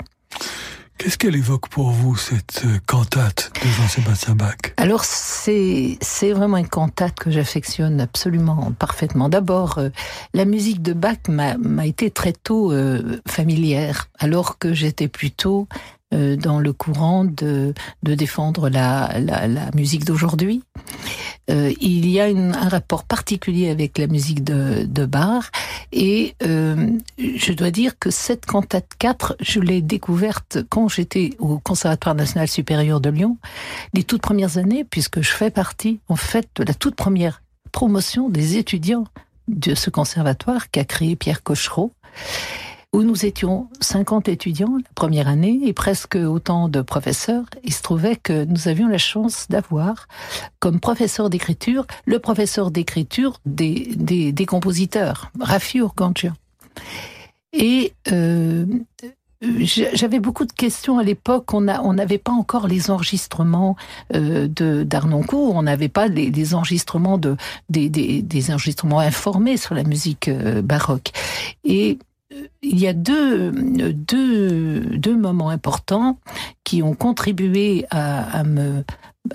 Qu'est-ce 0.98 1.16
qu'elle 1.16 1.36
évoque 1.36 1.68
pour 1.68 1.90
vous, 1.90 2.16
cette 2.16 2.62
euh, 2.64 2.78
cantate 2.86 3.52
de 3.62 3.68
Jean-Sébastien 3.68 4.34
Bach? 4.34 4.56
Alors, 4.76 5.04
c'est, 5.04 5.98
c'est 6.00 6.32
vraiment 6.32 6.56
une 6.56 6.68
cantate 6.68 7.16
que 7.16 7.30
j'affectionne 7.30 8.00
absolument, 8.00 8.72
parfaitement. 8.78 9.28
D'abord, 9.28 9.78
euh, 9.78 9.90
la 10.34 10.44
musique 10.44 10.82
de 10.82 10.92
Bach 10.92 11.18
m'a, 11.28 11.56
m'a 11.56 11.86
été 11.86 12.10
très 12.10 12.32
tôt 12.32 12.72
euh, 12.72 13.20
familière, 13.28 14.08
alors 14.18 14.58
que 14.58 14.72
j'étais 14.72 15.08
plutôt 15.08 15.66
euh, 16.14 16.36
dans 16.36 16.60
le 16.60 16.72
courant 16.72 17.24
de, 17.24 17.74
de 18.02 18.14
défendre 18.14 18.68
la, 18.68 19.18
la, 19.20 19.46
la 19.48 19.70
musique 19.74 20.04
d'aujourd'hui. 20.04 20.62
Euh, 21.50 21.72
il 21.80 22.08
y 22.08 22.20
a 22.20 22.28
une, 22.28 22.54
un 22.54 22.68
rapport 22.68 23.04
particulier 23.04 23.68
avec 23.68 23.98
la 23.98 24.06
musique 24.06 24.42
de, 24.42 24.84
de 24.84 25.04
Bach 25.04 25.50
et 25.92 26.34
euh, 26.42 26.90
je 27.18 27.52
dois 27.52 27.70
dire 27.70 27.98
que 27.98 28.10
cette 28.10 28.46
cantate 28.46 28.88
4, 28.98 29.36
je 29.40 29.60
l'ai 29.60 29.82
découverte 29.82 30.58
quand 30.70 30.88
j'étais 30.88 31.34
au 31.38 31.58
Conservatoire 31.58 32.14
national 32.14 32.48
supérieur 32.48 33.00
de 33.00 33.10
Lyon, 33.10 33.36
les 33.92 34.04
toutes 34.04 34.22
premières 34.22 34.56
années, 34.56 34.84
puisque 34.84 35.20
je 35.20 35.30
fais 35.30 35.50
partie 35.50 36.00
en 36.08 36.16
fait 36.16 36.48
de 36.56 36.64
la 36.64 36.74
toute 36.74 36.94
première 36.94 37.42
promotion 37.72 38.30
des 38.30 38.56
étudiants 38.56 39.04
de 39.48 39.74
ce 39.74 39.90
conservatoire 39.90 40.70
qu'a 40.70 40.84
créé 40.84 41.16
Pierre 41.16 41.42
Cochereau 41.42 41.92
où 42.94 43.02
nous 43.02 43.26
étions 43.26 43.68
50 43.80 44.28
étudiants 44.28 44.76
la 44.76 44.88
première 44.94 45.26
année 45.26 45.58
et 45.64 45.72
presque 45.72 46.14
autant 46.14 46.68
de 46.68 46.80
professeurs. 46.80 47.44
Il 47.64 47.74
se 47.74 47.82
trouvait 47.82 48.14
que 48.14 48.44
nous 48.44 48.68
avions 48.68 48.86
la 48.86 48.98
chance 48.98 49.46
d'avoir 49.50 50.06
comme 50.60 50.78
professeur 50.78 51.28
d'écriture 51.28 51.86
le 52.06 52.20
professeur 52.20 52.70
d'écriture 52.70 53.40
des, 53.46 53.90
des, 53.96 54.30
des, 54.30 54.46
compositeurs, 54.46 55.32
Rafi 55.40 55.78
Urgantian. 55.78 56.34
Et 57.52 57.94
euh, 58.12 58.64
j'avais 59.40 60.20
beaucoup 60.20 60.44
de 60.44 60.52
questions 60.52 60.98
à 60.98 61.02
l'époque. 61.02 61.52
On 61.52 61.62
n'avait 61.62 62.18
pas 62.18 62.32
encore 62.32 62.68
les 62.68 62.92
enregistrements 62.92 63.74
euh, 64.14 64.46
de 64.46 64.84
d'Arnoncourt. 64.84 65.56
On 65.56 65.62
n'avait 65.62 65.88
pas 65.88 66.06
les, 66.06 66.54
enregistrements 66.54 67.18
de 67.18 67.36
des, 67.68 67.88
des, 67.88 68.22
des, 68.22 68.50
enregistrements 68.52 69.00
informés 69.00 69.56
sur 69.56 69.74
la 69.74 69.82
musique 69.82 70.28
euh, 70.28 70.62
baroque. 70.62 71.10
Et 71.64 71.98
il 72.62 72.78
y 72.78 72.86
a 72.86 72.92
deux, 72.92 73.52
moments 75.16 75.50
importants 75.50 76.18
qui 76.64 76.82
ont 76.82 76.94
contribué 76.94 77.86
à, 77.90 78.42
me 78.44 78.84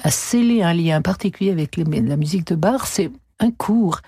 sceller 0.09 0.61
un 0.61 0.73
lien 0.73 1.01
particulier 1.01 1.51
avec 1.51 1.77
la 1.77 2.17
musique 2.17 2.47
de 2.47 2.55
Bach. 2.55 2.81
C'est 2.85 3.11
un 3.39 3.51
cours 3.51 4.01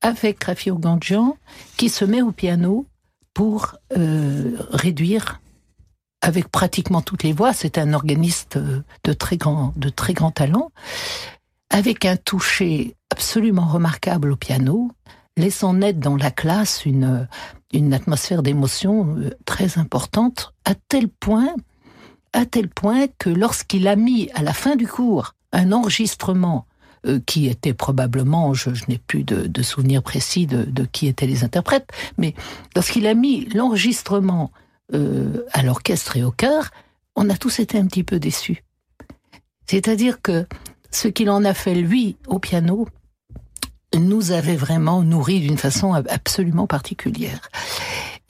avec 0.00 0.42
Rafi 0.44 0.68
Urganjian 0.68 1.36
qui 1.76 1.88
se 1.88 2.04
met 2.04 2.22
au 2.22 2.32
piano 2.32 2.86
pour 3.34 3.74
euh, 3.96 4.56
réduire 4.70 5.40
avec 6.20 6.48
pratiquement 6.48 7.02
toutes 7.02 7.22
les 7.22 7.32
voix. 7.32 7.52
C'est 7.52 7.78
un 7.78 7.92
organiste 7.92 8.58
grand, 9.36 9.72
de 9.76 9.88
très 9.88 10.14
grand 10.14 10.30
talent, 10.30 10.70
avec 11.70 12.04
un 12.04 12.16
toucher 12.16 12.96
absolument 13.10 13.66
remarquable 13.66 14.32
au 14.32 14.36
piano, 14.36 14.90
laissant 15.38 15.74
naître 15.74 16.00
dans 16.00 16.16
la 16.16 16.30
classe 16.30 16.84
une, 16.84 17.28
une 17.72 17.94
atmosphère 17.94 18.42
d'émotion 18.42 19.16
euh, 19.16 19.30
très 19.44 19.78
importante, 19.78 20.54
à 20.64 20.74
tel 20.74 21.08
point, 21.08 21.54
à 22.32 22.44
que 22.44 23.30
lorsqu'il 23.30 23.88
a 23.88 23.96
mis 23.96 24.30
à 24.34 24.42
la 24.42 24.52
fin 24.52 24.76
du 24.76 24.86
cours 24.86 25.34
un 25.52 25.72
enregistrement 25.72 26.66
euh, 27.06 27.20
qui 27.26 27.46
était 27.46 27.74
probablement, 27.74 28.54
je, 28.54 28.70
n'ai 28.88 28.98
plus 28.98 29.24
de, 29.24 29.46
de 29.46 29.62
souvenirs 29.62 30.02
précis 30.02 30.46
de, 30.46 30.64
de, 30.64 30.84
qui 30.84 31.06
étaient 31.06 31.26
les 31.26 31.44
interprètes, 31.44 31.90
mais 32.18 32.34
lorsqu'il 32.76 33.06
a 33.06 33.14
mis 33.14 33.46
l'enregistrement 33.46 34.50
euh, 34.94 35.44
à 35.52 35.62
l'orchestre 35.62 36.16
et 36.16 36.24
au 36.24 36.30
chœur, 36.30 36.70
on 37.16 37.30
a 37.30 37.36
tous 37.36 37.60
été 37.60 37.78
un 37.78 37.86
petit 37.86 38.04
peu 38.04 38.18
déçus. 38.18 38.64
C'est-à-dire 39.66 40.20
que 40.22 40.46
ce 40.90 41.08
qu'il 41.08 41.30
en 41.30 41.44
a 41.44 41.54
fait 41.54 41.74
lui 41.74 42.16
au 42.26 42.38
piano, 42.38 42.88
nous 43.96 44.32
avait 44.32 44.56
vraiment 44.56 45.02
nourri 45.02 45.40
d'une 45.40 45.58
façon 45.58 45.92
absolument 45.94 46.66
particulière. 46.66 47.48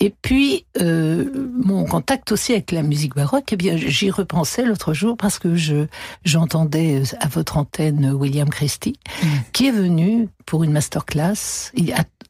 Et 0.00 0.14
puis, 0.22 0.64
euh, 0.80 1.50
mon 1.64 1.84
contact 1.84 2.30
aussi 2.30 2.52
avec 2.52 2.70
la 2.70 2.82
musique 2.82 3.16
baroque, 3.16 3.52
eh 3.52 3.56
bien, 3.56 3.76
j'y 3.76 4.10
repensais 4.10 4.64
l'autre 4.64 4.94
jour 4.94 5.16
parce 5.16 5.40
que 5.40 5.56
je 5.56 5.86
j'entendais 6.24 7.02
à 7.18 7.26
votre 7.26 7.56
antenne 7.56 8.12
William 8.12 8.48
Christie, 8.48 8.94
mmh. 9.22 9.26
qui 9.52 9.66
est 9.66 9.72
venu 9.72 10.28
pour 10.46 10.62
une 10.62 10.70
masterclass. 10.70 11.72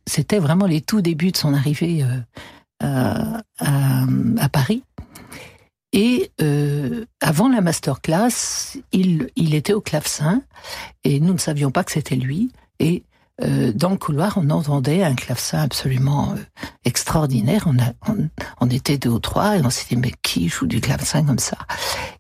C'était 0.07 0.39
vraiment 0.39 0.65
les 0.65 0.81
tout 0.81 1.03
débuts 1.03 1.33
de 1.33 1.37
son 1.37 1.53
arrivée 1.53 2.03
euh, 2.03 2.21
à, 2.81 3.43
à, 3.59 4.05
à, 4.39 4.49
Paris. 4.49 4.83
Et 5.93 6.31
euh, 6.41 7.05
avant 7.21 7.51
la 7.51 7.61
masterclass, 7.61 8.79
il, 8.93 9.29
il 9.37 9.55
était 9.55 9.75
au 9.75 9.83
clavecin 9.83 10.43
et 11.05 11.21
nous 11.21 11.35
ne 11.35 11.39
savions 11.39 11.71
pas 11.71 11.85
que 11.85 11.93
c'était 11.93 12.17
lui. 12.17 12.51
Et 12.81 13.03
euh, 13.43 13.73
dans 13.73 13.91
le 13.91 13.97
couloir, 13.97 14.37
on 14.37 14.51
entendait 14.51 15.05
un 15.05 15.15
clavecin 15.15 15.61
absolument 15.61 16.33
euh, 16.33 16.37
extraordinaire. 16.85 17.65
On, 17.67 17.79
a, 17.79 17.93
on, 18.09 18.29
on, 18.61 18.69
était 18.69 18.99
deux 18.99 19.11
ou 19.11 19.21
trois 19.21 19.57
et 19.57 19.63
on 19.65 19.71
s'est 19.71 19.87
dit 19.89 19.97
mais 19.97 20.13
qui 20.23 20.49
joue 20.49 20.67
du 20.67 20.81
clavecin 20.81 21.25
comme 21.25 21.39
ça? 21.39 21.59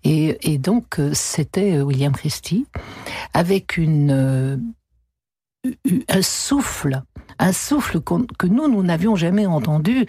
Et, 0.05 0.39
et, 0.43 0.59
donc 0.59 1.01
euh, 1.01 1.11
c'était 1.15 1.81
William 1.81 2.13
Christie 2.13 2.67
avec 3.35 3.77
une 3.77 4.11
euh, 4.13 4.57
un 6.09 6.23
souffle, 6.23 7.03
un 7.39 7.53
souffle 7.53 8.01
que 8.01 8.47
nous 8.47 8.69
nous 8.69 8.83
n'avions 8.83 9.17
jamais 9.17 9.47
entendu 9.47 10.07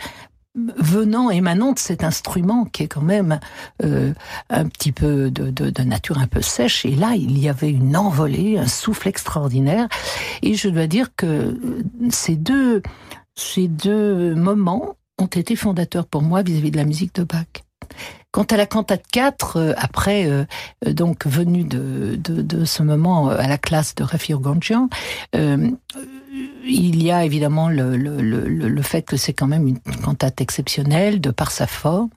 venant, 0.55 1.29
émanant 1.29 1.73
de 1.73 1.79
cet 1.79 2.03
instrument 2.03 2.65
qui 2.65 2.83
est 2.83 2.87
quand 2.87 3.01
même 3.01 3.39
euh, 3.83 4.13
un 4.49 4.65
petit 4.67 4.91
peu 4.91 5.29
de, 5.29 5.51
de, 5.51 5.69
de, 5.69 5.83
nature 5.83 6.17
un 6.17 6.27
peu 6.27 6.41
sèche. 6.41 6.85
Et 6.85 6.95
là, 6.95 7.13
il 7.15 7.37
y 7.37 7.49
avait 7.49 7.69
une 7.69 7.95
envolée, 7.95 8.57
un 8.57 8.67
souffle 8.67 9.07
extraordinaire. 9.07 9.87
Et 10.41 10.55
je 10.55 10.69
dois 10.69 10.87
dire 10.87 11.15
que 11.15 11.25
euh, 11.25 11.83
ces 12.09 12.35
deux, 12.35 12.81
ces 13.35 13.67
deux 13.67 14.35
moments 14.35 14.95
ont 15.19 15.27
été 15.27 15.55
fondateurs 15.55 16.07
pour 16.07 16.21
moi 16.21 16.41
vis-à-vis 16.41 16.69
-vis 16.69 16.71
de 16.71 16.77
la 16.77 16.85
musique 16.85 17.15
de 17.15 17.23
Bach. 17.23 17.63
Quant 18.31 18.43
à 18.43 18.57
la 18.57 18.67
cantate 18.67 19.05
4, 19.11 19.57
euh, 19.57 19.73
après, 19.75 20.27
euh, 20.27 20.45
euh, 20.85 20.93
donc 20.93 21.25
venu 21.25 21.63
de, 21.63 22.15
de, 22.15 22.43
de, 22.43 22.63
ce 22.63 22.83
moment 22.83 23.29
à 23.29 23.47
la 23.47 23.57
classe 23.57 23.95
de 23.95 24.03
Rafi 24.03 24.33
Urganjian, 24.33 24.89
il 26.63 27.01
y 27.01 27.11
a 27.11 27.25
évidemment 27.25 27.69
le, 27.69 27.97
le, 27.97 28.21
le, 28.21 28.47
le 28.47 28.81
fait 28.81 29.01
que 29.01 29.17
c'est 29.17 29.33
quand 29.33 29.47
même 29.47 29.67
une 29.67 29.79
cantate 29.79 30.41
exceptionnelle 30.41 31.19
de 31.21 31.31
par 31.31 31.51
sa 31.51 31.67
forme, 31.67 32.09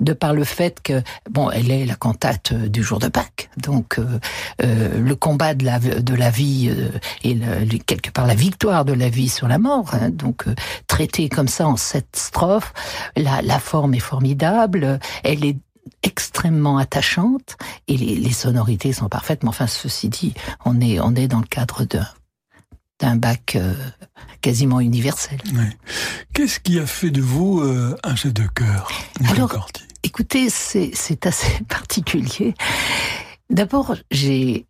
de 0.00 0.12
par 0.12 0.34
le 0.34 0.44
fait 0.44 0.80
que 0.82 1.02
bon, 1.30 1.50
elle 1.50 1.70
est 1.70 1.86
la 1.86 1.94
cantate 1.94 2.52
du 2.52 2.82
jour 2.82 2.98
de 2.98 3.08
Pâques, 3.08 3.48
donc 3.56 3.98
euh, 3.98 4.98
le 4.98 5.14
combat 5.14 5.54
de 5.54 5.64
la 5.64 5.78
de 5.78 6.14
la 6.14 6.30
vie 6.30 6.70
euh, 6.70 6.90
et 7.22 7.38
quelque 7.80 8.10
part 8.10 8.26
la 8.26 8.34
victoire 8.34 8.84
de 8.84 8.92
la 8.92 9.08
vie 9.08 9.28
sur 9.28 9.48
la 9.48 9.58
mort, 9.58 9.94
hein, 9.94 10.10
donc 10.10 10.46
euh, 10.46 10.54
traité 10.86 11.28
comme 11.28 11.48
ça 11.48 11.66
en 11.66 11.76
sept 11.76 12.16
strophes, 12.16 12.72
la, 13.16 13.40
la 13.42 13.58
forme 13.58 13.94
est 13.94 14.00
formidable, 14.00 14.98
elle 15.22 15.44
est 15.44 15.56
extrêmement 16.02 16.78
attachante 16.78 17.56
et 17.88 17.96
les, 17.96 18.16
les, 18.16 18.32
sonorités 18.32 18.92
sont 18.92 19.08
parfaites. 19.08 19.42
Mais 19.42 19.50
enfin, 19.50 19.66
ceci 19.66 20.08
dit, 20.08 20.34
on 20.64 20.80
est 20.80 21.00
on 21.00 21.14
est 21.14 21.28
dans 21.28 21.40
le 21.40 21.46
cadre 21.46 21.84
de 21.84 22.00
d'un 23.00 23.16
bac 23.16 23.56
euh, 23.56 23.74
quasiment 24.40 24.80
universel. 24.80 25.38
Qu'est-ce 26.32 26.60
qui 26.60 26.78
a 26.78 26.86
fait 26.86 27.10
de 27.10 27.20
vous 27.20 27.60
euh, 27.60 27.96
un 28.04 28.14
chef 28.14 28.32
de 28.32 28.46
cœur 28.46 28.90
Alors, 29.28 29.68
écoutez, 30.02 30.48
c'est 30.50 31.26
assez 31.26 31.64
particulier. 31.68 32.54
D'abord, 33.50 33.94
j'ai 34.10 34.66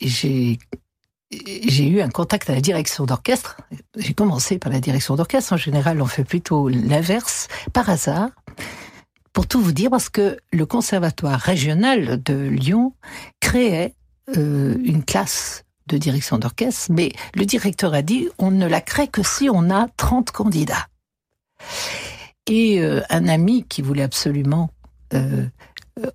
j'ai 1.30 1.88
eu 1.88 2.00
un 2.00 2.08
contact 2.08 2.50
à 2.50 2.54
la 2.54 2.60
direction 2.60 3.06
d'orchestre. 3.06 3.56
J'ai 3.96 4.14
commencé 4.14 4.58
par 4.58 4.70
la 4.72 4.80
direction 4.80 5.16
d'orchestre. 5.16 5.52
En 5.52 5.56
général, 5.56 6.00
on 6.00 6.06
fait 6.06 6.24
plutôt 6.24 6.68
l'inverse, 6.68 7.48
par 7.72 7.88
hasard. 7.90 8.30
Pour 9.32 9.48
tout 9.48 9.60
vous 9.60 9.72
dire, 9.72 9.90
parce 9.90 10.10
que 10.10 10.38
le 10.52 10.66
conservatoire 10.66 11.40
régional 11.40 12.22
de 12.22 12.34
Lyon 12.34 12.94
créait 13.40 13.94
euh, 14.37 14.76
une 14.84 15.04
classe 15.04 15.63
de 15.87 15.99
direction 15.99 16.38
d'orchestre, 16.38 16.90
mais 16.90 17.12
le 17.35 17.44
directeur 17.44 17.94
a 17.94 18.03
dit 18.03 18.29
on 18.38 18.51
ne 18.51 18.66
la 18.66 18.81
crée 18.81 19.09
que 19.09 19.23
si 19.23 19.49
on 19.51 19.70
a 19.70 19.88
30 19.97 20.31
candidats. 20.31 20.88
Et 22.47 22.81
euh, 22.81 23.01
un 23.11 23.27
ami 23.29 23.64
qui 23.64 23.83
voulait 23.83 24.03
absolument 24.03 24.70
euh, 25.14 25.47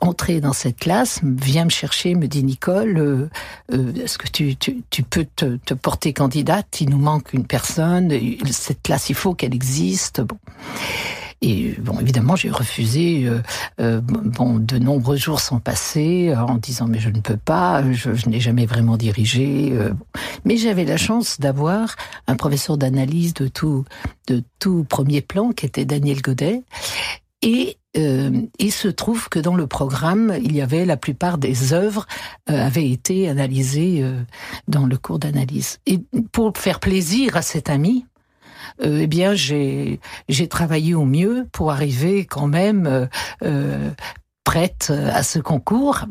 entrer 0.01 0.41
dans 0.41 0.53
cette 0.53 0.77
classe 0.77 1.21
vient 1.23 1.65
me 1.65 1.69
chercher, 1.69 2.13
me 2.15 2.27
dit 2.27 2.43
Nicole, 2.43 2.97
euh, 3.71 3.93
est-ce 3.95 4.17
que 4.17 4.27
tu, 4.27 4.55
peux 5.03 5.25
te, 5.35 5.57
te, 5.57 5.73
porter 5.73 6.13
candidate? 6.13 6.81
Il 6.81 6.89
nous 6.89 6.99
manque 6.99 7.33
une 7.33 7.45
personne, 7.45 8.11
cette 8.51 8.83
classe, 8.83 9.09
il 9.09 9.15
faut 9.15 9.33
qu'elle 9.33 9.55
existe. 9.55 10.21
Bon. 10.21 10.37
Et 11.41 11.75
bon, 11.79 11.99
évidemment, 11.99 12.35
j'ai 12.35 12.49
refusé. 12.49 13.25
Euh, 13.25 13.41
euh, 13.79 14.01
bon, 14.01 14.59
de 14.59 14.77
nombreux 14.77 15.15
jours 15.15 15.39
sont 15.39 15.59
passés 15.59 16.29
euh, 16.29 16.41
en 16.41 16.55
disant 16.55 16.87
mais 16.87 16.99
je 16.99 17.09
ne 17.09 17.21
peux 17.21 17.37
pas, 17.37 17.81
je, 17.93 18.29
n'ai 18.29 18.41
jamais 18.41 18.65
vraiment 18.65 18.97
dirigé. 18.97 19.73
mais 20.43 20.57
j'avais 20.57 20.85
la 20.85 20.97
chance 20.97 21.39
d'avoir 21.39 21.95
un 22.27 22.35
professeur 22.35 22.77
d'analyse 22.77 23.33
de 23.33 23.47
tout 23.47 23.85
de 24.27 24.43
tout 24.59 24.85
premier 24.87 25.21
plan 25.21 25.51
qui 25.51 25.65
était 25.65 25.85
Daniel 25.85 26.21
Godet. 26.21 26.63
Et 27.41 27.77
il 27.95 28.71
se 28.71 28.87
trouve 28.87 29.29
que 29.29 29.39
dans 29.39 29.55
le 29.55 29.65
programme, 29.65 30.33
il 30.43 30.55
y 30.55 30.61
avait 30.61 30.85
la 30.85 30.97
plupart 30.97 31.37
des 31.37 31.73
œuvres 31.73 32.05
avaient 32.47 32.89
été 32.89 33.29
analysées 33.29 34.03
dans 34.67 34.85
le 34.85 34.97
cours 34.97 35.19
d'analyse. 35.19 35.79
Et 35.85 35.99
pour 36.31 36.57
faire 36.57 36.79
plaisir 36.79 37.37
à 37.37 37.41
cet 37.41 37.69
ami, 37.69 38.05
euh, 38.81 38.99
eh 39.01 39.07
bien 39.07 39.33
j'ai 39.33 39.99
travaillé 40.49 40.95
au 40.95 41.05
mieux 41.05 41.47
pour 41.51 41.71
arriver 41.71 42.25
quand 42.25 42.47
même 42.47 42.87
euh, 42.87 43.05
euh, 43.43 43.89
prête 44.43 44.91
à 44.91 45.23
ce 45.23 45.39
concours 45.39 46.05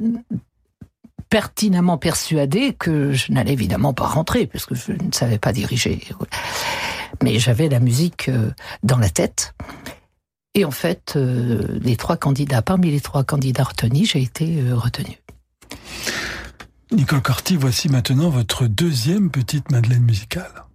pertinemment 1.31 1.99
persuadée 1.99 2.73
que 2.73 3.13
je 3.13 3.33
n'allais 3.33 3.53
évidemment 3.53 3.93
pas 3.93 4.07
rentrer 4.07 4.47
puisque 4.47 4.75
je 4.75 4.93
ne 4.93 5.13
savais 5.13 5.39
pas 5.39 5.53
diriger. 5.53 6.01
Mais 7.23 7.39
j'avais 7.39 7.69
la 7.69 7.81
musique 7.81 8.31
dans 8.83 8.97
la 8.97 9.11
tête. 9.11 9.55
Et 10.55 10.65
en 10.65 10.71
fait, 10.71 11.17
les 11.17 11.97
trois 11.97 12.17
candidats, 12.17 12.63
parmi 12.63 12.91
les 12.91 13.01
trois 13.01 13.25
candidats 13.25 13.65
retenus, 13.65 14.13
j'ai 14.13 14.23
été 14.23 14.63
retenu. 14.73 15.19
Nicole 16.91 17.21
Corti, 17.21 17.57
voici 17.57 17.91
maintenant 17.91 18.31
votre 18.31 18.67
deuxième 18.67 19.31
petite 19.31 19.71
Madeleine 19.71 20.03
musicale. 20.03 20.68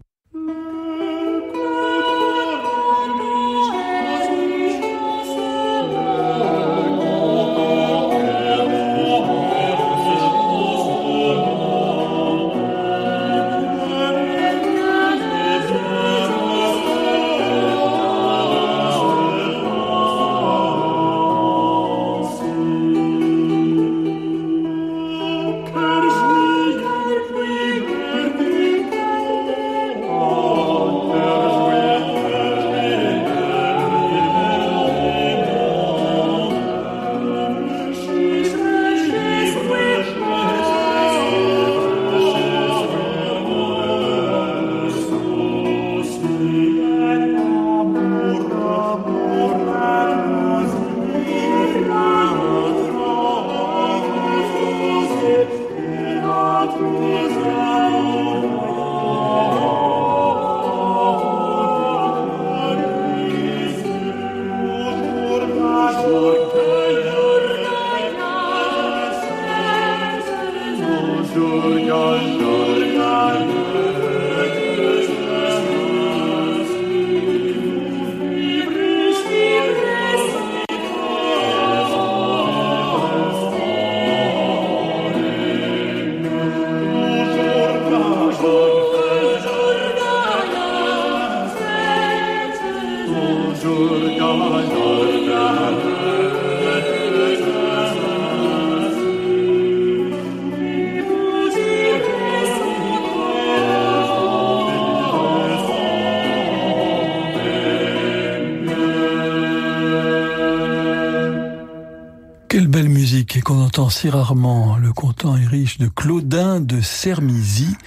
Si 114.03 114.09
rarement. 114.09 114.75
Le 114.75 114.91
content 114.91 115.37
est 115.37 115.47
riche 115.47 115.77
de 115.77 115.87
Claudin 115.87 116.59
de 116.59 116.81
Sermizy 116.81 117.77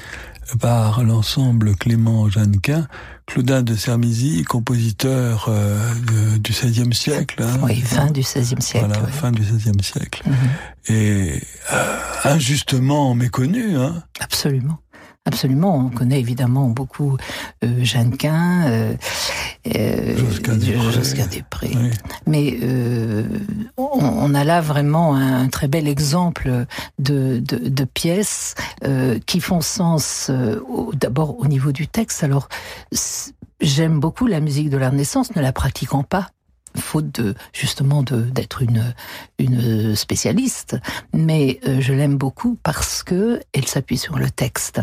par 0.58 1.04
l'ensemble 1.04 1.76
Clément 1.76 2.30
Jeannequin. 2.30 2.88
Claudin 3.26 3.60
de 3.60 3.74
Sermizy, 3.74 4.42
compositeur 4.44 5.44
euh, 5.50 5.78
du 6.38 6.52
XVIe 6.52 6.94
siècle. 6.94 7.42
Hein. 7.42 7.58
oui, 7.64 7.82
fin 7.82 8.10
du 8.10 8.20
XVIe 8.20 8.62
siècle. 8.62 8.86
Voilà, 8.86 9.06
fin 9.08 9.30
du 9.30 9.42
XVIe 9.42 9.82
siècle. 9.82 10.22
Mhm. 10.24 10.34
Et 10.88 11.42
euh, 11.74 11.98
injustement 12.24 13.14
méconnu. 13.14 13.76
Hein. 13.76 14.02
Absolument. 14.18 14.78
Absolument, 15.26 15.76
on 15.76 15.88
connaît 15.88 16.20
évidemment 16.20 16.68
beaucoup 16.68 17.16
euh, 17.64 17.82
Jeannequin, 17.82 18.68
euh, 18.68 18.94
euh, 19.76 20.16
Josquin 20.16 21.26
Després. 21.26 21.70
Mais 22.26 22.58
euh, 22.62 23.24
on, 23.76 24.34
a 24.34 24.44
là 24.44 24.60
vraiment 24.60 25.14
un, 25.14 25.48
très 25.48 25.68
bel 25.68 25.88
exemple 25.88 26.66
de, 26.98 27.40
de, 27.40 27.68
de 27.68 27.84
pièces 27.84 28.54
euh, 28.84 29.18
qui 29.26 29.40
font 29.40 29.60
sens 29.60 30.28
euh, 30.30 30.60
d'abord 30.94 31.38
au 31.38 31.46
niveau 31.46 31.72
du 31.72 31.88
texte. 31.88 32.24
Alors, 32.24 32.48
j'aime 33.60 34.00
beaucoup 34.00 34.26
la 34.26 34.40
musique 34.40 34.70
de 34.70 34.76
la 34.76 34.90
Renaissance, 34.90 35.34
ne 35.34 35.42
la 35.42 35.52
pratiquant 35.52 36.02
pas 36.02 36.28
faute 36.78 37.10
de 37.20 37.34
justement 37.52 38.02
d'être 38.02 38.62
une 38.62 38.94
une 39.38 39.94
spécialiste, 39.94 40.76
mais 41.12 41.60
euh, 41.66 41.80
je 41.80 41.92
l'aime 41.92 42.16
beaucoup 42.16 42.58
parce 42.62 43.02
que 43.02 43.40
elle 43.52 43.66
s'appuie 43.66 43.98
sur 43.98 44.18
le 44.18 44.30
texte 44.30 44.80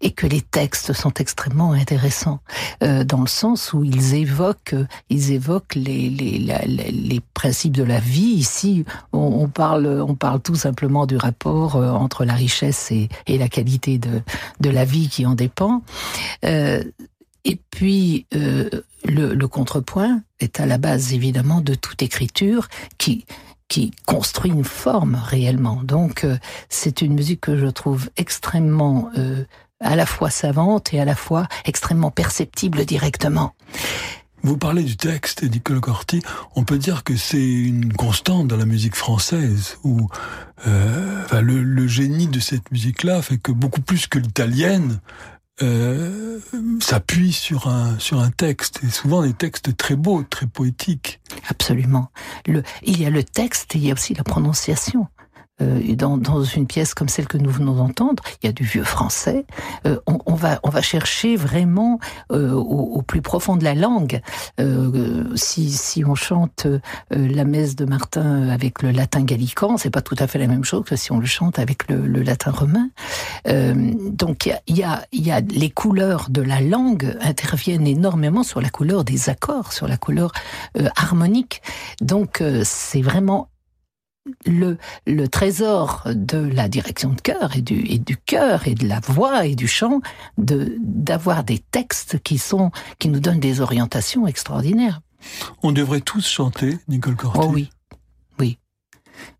et 0.00 0.12
que 0.12 0.26
les 0.26 0.40
textes 0.40 0.92
sont 0.92 1.12
extrêmement 1.14 1.72
intéressants 1.72 2.40
euh, 2.82 3.04
dans 3.04 3.20
le 3.20 3.26
sens 3.26 3.72
où 3.72 3.84
ils 3.84 4.14
évoquent 4.14 4.76
ils 5.10 5.32
évoquent 5.32 5.74
les 5.74 6.10
les, 6.10 6.38
les 6.38 7.20
principes 7.34 7.76
de 7.76 7.82
la 7.82 8.00
vie. 8.00 8.34
Ici, 8.34 8.84
on, 9.12 9.48
parle 9.48 9.86
on 9.86 10.14
parle 10.14 10.40
tout 10.40 10.54
simplement 10.54 11.06
du 11.06 11.16
rapport 11.16 11.76
euh, 11.76 11.90
entre 11.90 12.24
la 12.24 12.34
richesse 12.34 12.90
et, 12.90 13.08
et 13.26 13.38
la 13.38 13.48
qualité 13.48 13.98
de 13.98 14.22
de 14.60 14.70
la 14.70 14.84
vie 14.84 15.08
qui 15.08 15.26
en 15.26 15.34
dépend. 15.34 15.82
Et 17.44 17.60
puis, 17.70 18.26
euh, 18.34 18.70
le, 19.04 19.34
le, 19.34 19.48
contrepoint 19.48 20.22
est 20.40 20.60
à 20.60 20.66
la 20.66 20.78
base 20.78 21.12
évidemment 21.12 21.60
de 21.60 21.74
toute 21.74 22.02
écriture 22.02 22.68
qui 22.96 23.26
qui 23.68 23.92
construit 24.06 24.50
une 24.50 24.64
forme 24.64 25.14
réellement. 25.14 25.82
Donc, 25.82 26.24
euh, 26.24 26.36
c'est 26.68 27.00
une 27.00 27.14
musique 27.14 27.40
que 27.40 27.56
je 27.56 27.66
trouve 27.66 28.10
extrêmement 28.16 29.10
euh, 29.16 29.44
à 29.80 29.96
la 29.96 30.06
fois 30.06 30.30
savante 30.30 30.92
et 30.92 31.00
à 31.00 31.04
la 31.04 31.14
fois 31.14 31.48
extrêmement 31.64 32.10
perceptible 32.10 32.84
directement. 32.84 33.54
Vous 34.42 34.58
parlez 34.58 34.82
du 34.82 34.98
texte, 34.98 35.42
Nicole 35.42 35.80
Corti. 35.80 36.22
On 36.54 36.64
peut 36.64 36.76
dire 36.76 37.02
que 37.02 37.16
c'est 37.16 37.42
une 37.42 37.94
constante 37.94 38.46
dans 38.46 38.58
la 38.58 38.66
musique 38.66 38.94
française, 38.94 39.78
où 39.84 40.08
euh, 40.66 41.24
enfin, 41.24 41.40
le, 41.40 41.62
le, 41.62 41.88
génie 41.88 42.26
de 42.26 42.40
cette 42.40 42.70
musique-là 42.70 43.22
fait 43.22 43.38
que 43.38 43.52
beaucoup 43.52 43.80
plus 43.80 44.06
que 44.06 44.18
l'italienne, 44.18 45.00
euh, 45.62 46.40
s'appuie 46.80 47.32
sur 47.32 47.68
un 47.68 47.98
sur 47.98 48.20
un 48.20 48.30
texte 48.30 48.80
et 48.82 48.90
souvent 48.90 49.22
des 49.22 49.32
textes 49.32 49.76
très 49.76 49.96
beaux, 49.96 50.22
très 50.24 50.46
poétiques. 50.46 51.20
Absolument. 51.48 52.10
Le, 52.46 52.62
il 52.82 53.00
y 53.00 53.06
a 53.06 53.10
le 53.10 53.22
texte 53.22 53.76
et 53.76 53.78
il 53.78 53.86
y 53.86 53.90
a 53.90 53.94
aussi 53.94 54.14
la 54.14 54.24
prononciation. 54.24 55.06
Euh, 55.62 55.94
dans, 55.94 56.16
dans, 56.16 56.42
une 56.42 56.66
pièce 56.66 56.94
comme 56.94 57.08
celle 57.08 57.28
que 57.28 57.38
nous 57.38 57.50
venons 57.50 57.74
d'entendre, 57.74 58.24
il 58.42 58.46
y 58.46 58.48
a 58.48 58.52
du 58.52 58.64
vieux 58.64 58.82
français. 58.82 59.46
Euh, 59.86 60.00
on, 60.08 60.18
on, 60.26 60.34
va, 60.34 60.58
on 60.64 60.68
va 60.68 60.82
chercher 60.82 61.36
vraiment 61.36 62.00
euh, 62.32 62.52
au, 62.52 62.96
au, 62.96 63.02
plus 63.02 63.22
profond 63.22 63.56
de 63.56 63.62
la 63.62 63.74
langue. 63.74 64.20
Euh, 64.58 65.24
si, 65.36 65.70
si 65.70 66.04
on 66.04 66.16
chante 66.16 66.66
euh, 66.66 66.80
la 67.10 67.44
messe 67.44 67.76
de 67.76 67.84
Martin 67.84 68.48
avec 68.48 68.82
le 68.82 68.90
latin 68.90 69.22
gallican, 69.22 69.76
c'est 69.76 69.90
pas 69.90 70.02
tout 70.02 70.16
à 70.18 70.26
fait 70.26 70.40
la 70.40 70.48
même 70.48 70.64
chose 70.64 70.82
que 70.84 70.96
si 70.96 71.12
on 71.12 71.20
le 71.20 71.26
chante 71.26 71.60
avec 71.60 71.88
le, 71.88 72.04
le 72.04 72.22
latin 72.22 72.50
romain. 72.50 72.88
donc 73.46 74.46
il 74.66 74.76
y 74.76 74.82
a, 74.82 75.04
y, 75.12 75.20
y 75.20 75.30
a 75.30 75.40
les 75.40 75.70
couleurs 75.70 76.26
de 76.30 76.42
la 76.42 76.60
langue 76.60 77.16
interviennent 77.20 77.86
énormément 77.86 78.42
sur 78.42 78.60
la 78.60 78.70
couleur 78.70 79.04
des 79.04 79.28
accords, 79.28 79.72
sur 79.72 79.86
la 79.86 79.96
couleur 79.96 80.32
harmonique. 80.96 81.62
Donc 82.00 82.42
c'est 82.64 83.02
vraiment 83.02 83.48
le, 84.46 84.78
le 85.06 85.28
trésor 85.28 86.02
de 86.06 86.38
la 86.38 86.68
direction 86.68 87.10
de 87.10 87.20
chœur 87.20 87.56
et 87.56 87.62
du, 87.62 87.80
et 87.86 87.98
du 87.98 88.16
chœur 88.16 88.66
et 88.66 88.74
de 88.74 88.86
la 88.86 89.00
voix 89.00 89.46
et 89.46 89.54
du 89.54 89.68
chant, 89.68 90.00
de 90.38 90.76
d'avoir 90.80 91.44
des 91.44 91.58
textes 91.58 92.18
qui 92.22 92.38
sont 92.38 92.70
qui 92.98 93.08
nous 93.08 93.20
donnent 93.20 93.40
des 93.40 93.60
orientations 93.60 94.26
extraordinaires. 94.26 95.00
On 95.62 95.72
devrait 95.72 96.00
tous 96.00 96.26
chanter, 96.26 96.78
Nicole 96.88 97.16
Corti. 97.16 97.38
Oh 97.42 97.50
oui, 97.52 97.70
oui, 98.38 98.58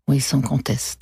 oui, 0.07 0.19
sans 0.19 0.41
conteste. 0.41 1.01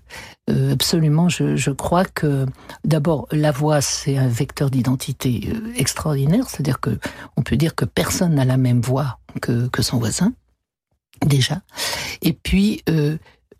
Euh, 0.49 0.73
absolument, 0.73 1.29
je, 1.29 1.55
je, 1.55 1.71
crois 1.71 2.05
que 2.05 2.45
d'abord 2.83 3.27
la 3.31 3.51
voix 3.51 3.81
c'est 3.81 4.17
un 4.17 4.27
vecteur 4.27 4.69
d'identité 4.69 5.49
euh, 5.53 5.73
extraordinaire, 5.75 6.49
c'est-à-dire 6.49 6.79
que 6.79 6.99
on 7.37 7.43
peut 7.43 7.55
dire 7.55 7.75
que 7.75 7.85
personne 7.85 8.35
n'a 8.35 8.45
la 8.45 8.57
même 8.57 8.81
voix 8.81 9.19
que, 9.41 9.67
que 9.67 9.81
son 9.81 9.99
voisin 9.99 10.33
déjà. 11.25 11.61
Et 12.21 12.33
puis 12.33 12.81
euh, 12.89 13.17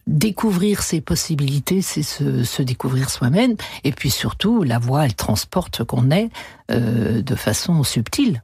découvrir 0.07 0.81
ses 0.81 1.01
possibilités, 1.01 1.81
c'est 1.81 2.03
se, 2.03 2.43
se, 2.43 2.61
découvrir 2.61 3.09
soi-même. 3.09 3.55
Et 3.83 3.91
puis 3.91 4.09
surtout, 4.09 4.63
la 4.63 4.79
voix, 4.79 5.05
elle 5.05 5.15
transporte 5.15 5.77
ce 5.77 5.83
qu'on 5.83 6.11
est 6.11 6.29
euh, 6.71 7.21
de 7.21 7.35
façon 7.35 7.83
subtile. 7.83 8.43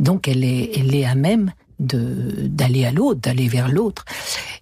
Donc, 0.00 0.28
elle 0.28 0.44
est, 0.44 0.72
elle 0.76 0.94
est 0.94 1.04
à 1.04 1.14
même 1.14 1.52
de 1.80 2.46
d'aller 2.46 2.84
à 2.84 2.92
l'autre, 2.92 3.20
d'aller 3.20 3.48
vers 3.48 3.68
l'autre. 3.68 4.04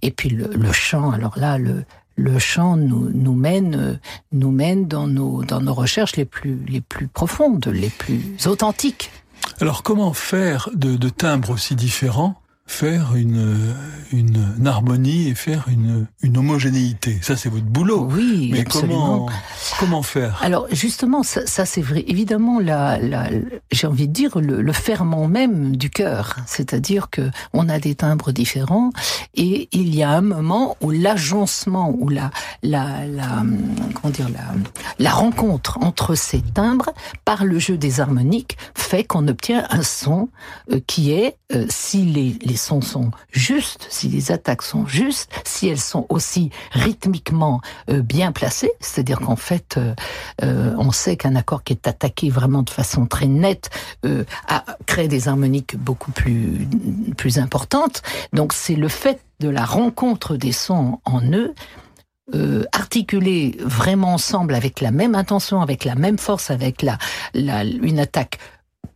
Et 0.00 0.10
puis 0.10 0.30
le, 0.30 0.46
le, 0.46 0.72
chant, 0.72 1.10
alors 1.10 1.38
là, 1.38 1.58
le 1.58 1.84
le 2.16 2.38
chant 2.38 2.76
nous, 2.76 3.10
nous 3.10 3.34
mène 3.34 3.98
nous 4.32 4.50
mène 4.50 4.86
dans 4.86 5.06
nos 5.06 5.44
dans 5.44 5.60
nos 5.60 5.74
recherches 5.74 6.16
les 6.16 6.24
plus 6.24 6.64
les 6.66 6.80
plus 6.80 7.08
profondes, 7.08 7.66
les 7.66 7.90
plus 7.90 8.46
authentiques. 8.46 9.10
Alors 9.60 9.82
comment 9.82 10.12
faire 10.12 10.68
de, 10.74 10.96
de 10.96 11.08
timbres 11.08 11.50
aussi 11.50 11.74
différents 11.74 12.41
faire 12.72 13.14
une, 13.16 13.74
une, 14.12 14.54
une, 14.58 14.66
harmonie 14.66 15.28
et 15.28 15.34
faire 15.34 15.66
une, 15.68 16.06
une 16.22 16.38
homogénéité. 16.38 17.18
Ça, 17.20 17.36
c'est 17.36 17.50
votre 17.50 17.66
boulot. 17.66 18.08
Oui, 18.10 18.48
Mais 18.50 18.60
absolument. 18.62 19.26
comment, 19.26 19.28
comment 19.78 20.02
faire? 20.02 20.40
Alors, 20.42 20.66
justement, 20.72 21.22
ça, 21.22 21.46
ça 21.46 21.66
c'est 21.66 21.82
vrai. 21.82 22.02
Évidemment, 22.08 22.60
la, 22.60 22.98
la, 22.98 23.28
j'ai 23.70 23.86
envie 23.86 24.08
de 24.08 24.12
dire 24.12 24.38
le, 24.38 24.62
le 24.62 24.72
ferment 24.72 25.28
même 25.28 25.76
du 25.76 25.90
cœur. 25.90 26.36
C'est-à-dire 26.46 27.10
que 27.10 27.30
on 27.52 27.68
a 27.68 27.78
des 27.78 27.94
timbres 27.94 28.32
différents 28.32 28.90
et 29.34 29.68
il 29.72 29.94
y 29.94 30.02
a 30.02 30.10
un 30.10 30.22
moment 30.22 30.76
où 30.80 30.90
l'agencement, 30.90 31.94
ou 32.00 32.08
la, 32.08 32.30
la, 32.62 33.06
la, 33.06 33.44
comment 33.94 34.12
dire, 34.12 34.30
la, 34.30 34.54
la 34.98 35.10
rencontre 35.10 35.78
entre 35.82 36.14
ces 36.14 36.40
timbres 36.40 36.90
par 37.26 37.44
le 37.44 37.58
jeu 37.58 37.76
des 37.76 38.00
harmoniques 38.00 38.56
fait 38.74 39.04
qu'on 39.04 39.28
obtient 39.28 39.66
un 39.70 39.82
son 39.82 40.30
euh, 40.72 40.80
qui 40.86 41.12
est, 41.12 41.36
euh, 41.54 41.66
si 41.68 42.04
les, 42.04 42.36
les 42.42 42.56
sons 42.62 42.80
sont 42.80 43.10
justes, 43.30 43.86
si 43.90 44.08
les 44.08 44.32
attaques 44.32 44.62
sont 44.62 44.86
justes, 44.86 45.30
si 45.44 45.68
elles 45.68 45.80
sont 45.80 46.06
aussi 46.08 46.50
rythmiquement 46.70 47.60
euh, 47.90 48.02
bien 48.02 48.32
placées, 48.32 48.72
c'est-à-dire 48.80 49.20
qu'en 49.20 49.36
fait, 49.36 49.76
euh, 49.76 49.94
euh, 50.42 50.74
on 50.78 50.92
sait 50.92 51.16
qu'un 51.16 51.36
accord 51.36 51.64
qui 51.64 51.72
est 51.72 51.86
attaqué 51.86 52.30
vraiment 52.30 52.62
de 52.62 52.70
façon 52.70 53.06
très 53.06 53.26
nette 53.26 53.70
a, 54.48 54.64
crée 54.86 55.08
des 55.08 55.28
harmoniques 55.28 55.76
beaucoup 55.76 56.12
plus, 56.12 56.68
plus 57.16 57.38
importantes. 57.38 58.02
Donc 58.32 58.52
c'est 58.52 58.74
le 58.74 58.88
fait 58.88 59.20
de 59.40 59.48
la 59.48 59.64
rencontre 59.64 60.36
des 60.36 60.52
sons 60.52 61.00
en 61.04 61.20
eux 61.32 61.54
articulés 62.72 63.56
vraiment 63.60 64.14
ensemble 64.14 64.54
avec 64.54 64.80
la 64.80 64.90
même 64.90 65.14
intention, 65.14 65.60
avec 65.60 65.84
la 65.84 65.94
même 65.94 66.18
force, 66.18 66.50
avec 66.50 66.80
la, 66.80 66.96
la 67.34 67.64
une 67.64 67.98
attaque 67.98 68.38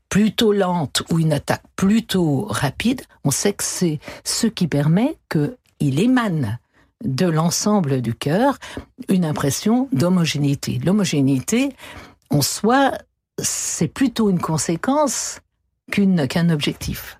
plutôt 0.08 0.52
lente 0.52 1.02
ou 1.10 1.18
une 1.18 1.32
attaque 1.32 1.62
plutôt 1.76 2.46
rapide, 2.48 3.02
on 3.24 3.30
sait 3.30 3.52
que 3.52 3.64
c'est 3.64 4.00
ce 4.24 4.46
qui 4.46 4.68
permet 4.68 5.18
qu'il 5.30 6.00
émane 6.00 6.58
de 7.04 7.26
l'ensemble 7.26 8.00
du 8.00 8.14
cœur 8.14 8.58
une 9.08 9.24
impression 9.24 9.88
d'homogénéité. 9.92 10.80
L'homogénéité, 10.84 11.74
en 12.30 12.42
soi, 12.42 12.92
c'est 13.38 13.88
plutôt 13.88 14.30
une 14.30 14.40
conséquence 14.40 15.40
qu'un 15.90 16.26
qu 16.26 16.52
objectif. 16.52 17.18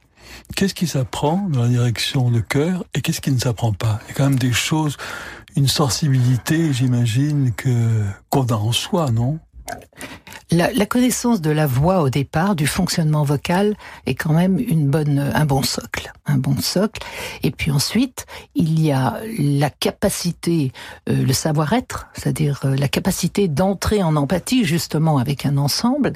Qu'est-ce 0.55 0.75
qui 0.75 0.87
s'apprend 0.87 1.49
dans 1.51 1.63
la 1.63 1.69
direction 1.69 2.31
de 2.31 2.41
cœur 2.41 2.85
et 2.95 3.01
qu'est-ce 3.01 3.21
qui 3.21 3.31
ne 3.31 3.39
s'apprend 3.39 3.73
pas? 3.73 4.01
Il 4.05 4.09
y 4.09 4.11
a 4.13 4.15
quand 4.15 4.31
même 4.31 4.39
des 4.39 4.53
choses, 4.53 4.97
une 5.57 5.69
sensibilité, 5.69 6.73
j'imagine, 6.73 7.53
que 7.53 8.03
qu'on 8.31 8.47
a 8.47 8.55
en 8.55 8.73
soi, 8.73 9.11
non? 9.11 9.39
La, 10.51 10.87
connaissance 10.87 11.41
de 11.41 11.51
la 11.51 11.67
voix 11.67 12.03
au 12.03 12.11
départ, 12.11 12.55
du 12.55 12.67
fonctionnement 12.67 13.25
vocal, 13.25 13.77
est 14.07 14.15
quand 14.15 14.33
même 14.33 14.59
une 14.59 14.89
bonne, 14.89 15.19
un 15.19 15.45
bon 15.45 15.63
socle, 15.63 16.13
un 16.27 16.39
bon 16.39 16.57
socle. 16.59 17.03
Et 17.43 17.51
puis 17.51 17.71
ensuite, 17.71 18.27
il 18.55 18.81
y 18.81 18.93
a 18.93 19.21
la 19.39 19.71
capacité, 19.71 20.73
euh, 21.09 21.25
le 21.25 21.33
savoir-être, 21.33 22.09
c'est-à-dire 22.15 22.61
euh, 22.65 22.77
la 22.77 22.89
capacité 22.89 23.49
d'entrer 23.49 24.03
en 24.03 24.15
empathie 24.17 24.65
justement 24.65 25.19
avec 25.19 25.47
un 25.47 25.57
ensemble, 25.57 26.13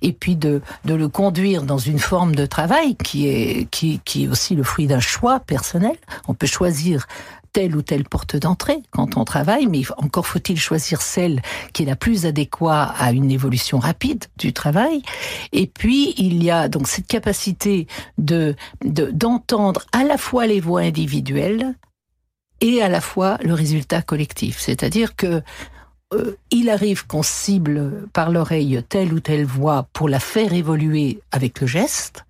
et 0.00 0.12
puis 0.12 0.36
de, 0.36 0.62
de 0.84 0.94
le 0.94 1.08
conduire 1.08 1.62
dans 1.62 1.78
une 1.78 1.98
forme 1.98 2.34
de 2.34 2.46
travail 2.46 2.96
qui 2.96 3.28
est, 3.28 3.68
qui, 3.70 4.00
qui 4.04 4.24
est 4.24 4.28
aussi 4.28 4.54
le 4.54 4.62
fruit 4.62 4.86
d'un 4.86 5.00
choix 5.00 5.40
personnel. 5.40 5.96
On 6.26 6.34
peut 6.34 6.46
choisir 6.46 7.06
telle 7.54 7.76
ou 7.76 7.82
telle 7.82 8.04
porte 8.04 8.36
d'entrée 8.36 8.82
quand 8.90 9.16
on 9.16 9.24
travaille, 9.24 9.66
mais 9.68 9.82
encore 9.96 10.26
faut-il 10.26 10.58
choisir 10.58 11.00
celle 11.00 11.40
qui 11.72 11.84
est 11.84 11.86
la 11.86 11.96
plus 11.96 12.26
adéquate 12.26 12.92
à 12.98 13.12
une 13.12 13.30
évolution 13.30 13.78
rapide 13.78 14.24
du 14.36 14.52
travail. 14.52 15.02
Et 15.52 15.66
puis 15.66 16.14
il 16.18 16.42
y 16.42 16.50
a 16.50 16.68
donc 16.68 16.88
cette 16.88 17.06
capacité 17.06 17.86
de 18.18 18.54
d'entendre 18.84 19.80
de, 19.80 19.98
à 19.98 20.04
la 20.04 20.18
fois 20.18 20.46
les 20.46 20.60
voix 20.60 20.80
individuelles 20.80 21.74
et 22.60 22.82
à 22.82 22.88
la 22.88 23.00
fois 23.00 23.38
le 23.42 23.54
résultat 23.54 24.02
collectif. 24.02 24.58
C'est-à-dire 24.58 25.14
que 25.14 25.42
euh, 26.12 26.36
il 26.50 26.70
arrive 26.70 27.06
qu'on 27.06 27.22
cible 27.22 28.08
par 28.12 28.30
l'oreille 28.30 28.82
telle 28.88 29.14
ou 29.14 29.20
telle 29.20 29.46
voix 29.46 29.88
pour 29.92 30.08
la 30.08 30.20
faire 30.20 30.52
évoluer 30.52 31.20
avec 31.30 31.60
le 31.60 31.68
geste, 31.68 32.24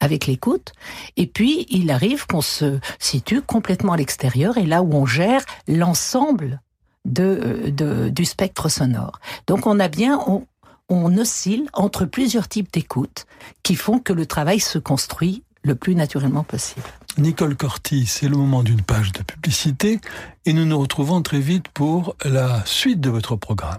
avec 0.00 0.26
l'écoute. 0.26 0.72
Et 1.16 1.26
puis, 1.26 1.66
il 1.70 1.90
arrive 1.90 2.26
qu'on 2.26 2.42
se 2.42 2.78
situe 2.98 3.42
complètement 3.42 3.92
à 3.92 3.96
l'extérieur 3.96 4.58
et 4.58 4.66
là 4.66 4.82
où 4.82 4.92
on 4.94 5.06
gère 5.06 5.44
l'ensemble 5.66 6.60
de, 7.04 7.64
de, 7.68 8.08
du 8.08 8.24
spectre 8.24 8.68
sonore. 8.68 9.20
Donc, 9.46 9.66
on 9.66 9.80
a 9.80 9.88
bien, 9.88 10.20
on, 10.26 10.46
on 10.88 11.16
oscille 11.16 11.68
entre 11.72 12.04
plusieurs 12.04 12.48
types 12.48 12.72
d'écoute 12.72 13.26
qui 13.62 13.74
font 13.74 13.98
que 13.98 14.12
le 14.12 14.26
travail 14.26 14.60
se 14.60 14.78
construit 14.78 15.42
le 15.62 15.74
plus 15.74 15.94
naturellement 15.94 16.44
possible. 16.44 16.86
Nicole 17.18 17.56
Corti, 17.56 18.06
c'est 18.06 18.28
le 18.28 18.36
moment 18.36 18.62
d'une 18.62 18.80
page 18.80 19.12
de 19.12 19.22
publicité 19.22 20.00
et 20.46 20.52
nous 20.52 20.64
nous 20.64 20.78
retrouvons 20.78 21.20
très 21.20 21.40
vite 21.40 21.68
pour 21.68 22.14
la 22.24 22.64
suite 22.64 23.00
de 23.00 23.10
votre 23.10 23.36
programme. 23.36 23.78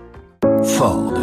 Ford. 0.63 1.13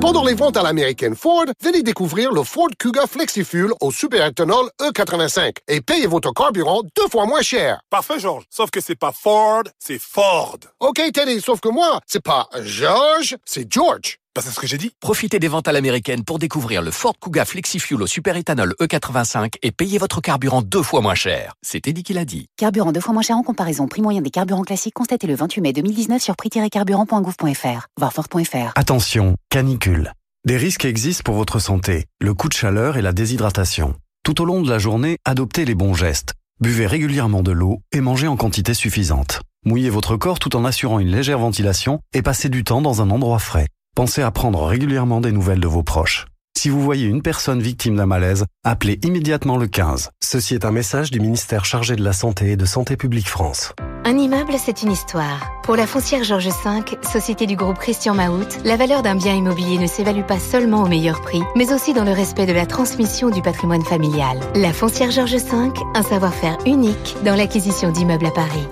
Pendant 0.00 0.24
les 0.24 0.34
ventes 0.34 0.56
à 0.56 0.62
l'américaine 0.62 1.16
Ford, 1.16 1.46
venez 1.60 1.82
découvrir 1.82 2.30
le 2.32 2.44
Ford 2.44 2.68
Kuga 2.78 3.06
FlexiFuel 3.06 3.70
au 3.80 3.90
superéthanol 3.90 4.70
E85 4.80 5.56
et 5.66 5.80
payez 5.80 6.06
votre 6.06 6.32
carburant 6.32 6.82
deux 6.96 7.08
fois 7.08 7.26
moins 7.26 7.42
cher. 7.42 7.80
Parfait, 7.90 8.18
George. 8.18 8.44
Sauf 8.50 8.70
que 8.70 8.80
c'est 8.80 8.98
pas 8.98 9.12
Ford, 9.12 9.64
c'est 9.78 9.98
Ford. 9.98 10.58
OK, 10.80 11.00
Teddy, 11.12 11.40
sauf 11.40 11.60
que 11.60 11.68
moi, 11.68 12.00
c'est 12.06 12.22
pas 12.22 12.48
George, 12.62 13.36
c'est 13.44 13.70
George. 13.72 14.18
Bah, 14.34 14.42
c'est 14.44 14.50
ce 14.50 14.58
que 14.58 14.66
j'ai 14.66 14.78
dit. 14.78 14.90
Profitez 14.98 15.38
des 15.38 15.46
ventes 15.46 15.68
à 15.68 15.72
l'américaine 15.72 16.24
pour 16.24 16.40
découvrir 16.40 16.82
le 16.82 16.90
Ford 16.90 17.14
Kuga 17.20 17.44
FlexiFuel 17.44 18.02
au 18.02 18.06
superéthanol 18.08 18.74
E85 18.80 19.58
et 19.62 19.70
payez 19.70 19.96
votre 19.96 20.20
carburant 20.20 20.60
deux 20.60 20.82
fois 20.82 21.00
moins 21.00 21.14
cher. 21.14 21.54
C'est 21.62 21.86
Eddie 21.86 22.02
qui 22.02 22.14
l'a 22.14 22.24
dit. 22.24 22.48
Carburant 22.56 22.90
deux 22.90 23.00
fois 23.00 23.12
moins 23.14 23.22
cher 23.22 23.36
en 23.36 23.44
comparaison. 23.44 23.86
Prix 23.86 24.02
moyen 24.02 24.22
des 24.22 24.30
carburants 24.30 24.64
classiques 24.64 24.94
constaté 24.94 25.28
le 25.28 25.36
28 25.36 25.60
mai 25.60 25.72
2019 25.72 26.20
sur 26.20 26.34
prix-carburant.gouv.fr. 26.34 27.86
Voir 27.96 28.12
Ford.fr. 28.12 28.72
Attention, 28.74 29.36
canicule. 29.50 30.12
Des 30.44 30.56
risques 30.56 30.84
existent 30.84 31.22
pour 31.24 31.36
votre 31.36 31.60
santé. 31.60 32.06
Le 32.20 32.34
coup 32.34 32.48
de 32.48 32.54
chaleur 32.54 32.96
et 32.96 33.02
la 33.02 33.12
déshydratation. 33.12 33.94
Tout 34.24 34.42
au 34.42 34.44
long 34.44 34.62
de 34.62 34.68
la 34.68 34.80
journée, 34.80 35.18
adoptez 35.24 35.64
les 35.64 35.76
bons 35.76 35.94
gestes. 35.94 36.34
Buvez 36.60 36.88
régulièrement 36.88 37.44
de 37.44 37.52
l'eau 37.52 37.82
et 37.92 38.00
mangez 38.00 38.26
en 38.26 38.36
quantité 38.36 38.74
suffisante. 38.74 39.42
Mouillez 39.64 39.90
votre 39.90 40.16
corps 40.16 40.40
tout 40.40 40.56
en 40.56 40.64
assurant 40.64 40.98
une 40.98 41.12
légère 41.12 41.38
ventilation 41.38 42.00
et 42.12 42.22
passez 42.22 42.48
du 42.48 42.64
temps 42.64 42.82
dans 42.82 43.00
un 43.00 43.10
endroit 43.10 43.38
frais. 43.38 43.68
Pensez 43.94 44.22
à 44.22 44.32
prendre 44.32 44.64
régulièrement 44.64 45.20
des 45.20 45.30
nouvelles 45.30 45.60
de 45.60 45.68
vos 45.68 45.84
proches. 45.84 46.26
Si 46.58 46.68
vous 46.68 46.80
voyez 46.80 47.06
une 47.06 47.22
personne 47.22 47.60
victime 47.60 47.94
d'un 47.94 48.06
malaise, 48.06 48.44
appelez 48.64 48.98
immédiatement 49.04 49.56
le 49.56 49.68
15. 49.68 50.10
Ceci 50.20 50.54
est 50.54 50.64
un 50.64 50.72
message 50.72 51.12
du 51.12 51.20
ministère 51.20 51.64
chargé 51.64 51.94
de 51.94 52.02
la 52.02 52.12
Santé 52.12 52.50
et 52.50 52.56
de 52.56 52.64
Santé 52.64 52.96
publique 52.96 53.28
France. 53.28 53.72
Un 54.04 54.18
immeuble, 54.18 54.54
c'est 54.58 54.82
une 54.82 54.90
histoire. 54.90 55.48
Pour 55.62 55.76
la 55.76 55.86
foncière 55.86 56.24
Georges 56.24 56.48
V, 56.48 56.98
société 57.02 57.46
du 57.46 57.54
groupe 57.54 57.78
Christian 57.78 58.14
Mahout, 58.14 58.48
la 58.64 58.76
valeur 58.76 59.02
d'un 59.02 59.14
bien 59.14 59.34
immobilier 59.34 59.78
ne 59.78 59.86
s'évalue 59.86 60.24
pas 60.26 60.40
seulement 60.40 60.82
au 60.82 60.88
meilleur 60.88 61.20
prix, 61.20 61.42
mais 61.54 61.72
aussi 61.72 61.94
dans 61.94 62.04
le 62.04 62.12
respect 62.12 62.46
de 62.46 62.52
la 62.52 62.66
transmission 62.66 63.30
du 63.30 63.42
patrimoine 63.42 63.84
familial. 63.84 64.40
La 64.56 64.72
foncière 64.72 65.12
Georges 65.12 65.36
V, 65.36 65.70
un 65.94 66.02
savoir-faire 66.02 66.58
unique 66.66 67.16
dans 67.24 67.36
l'acquisition 67.36 67.92
d'immeubles 67.92 68.26
à 68.26 68.32
Paris. 68.32 68.66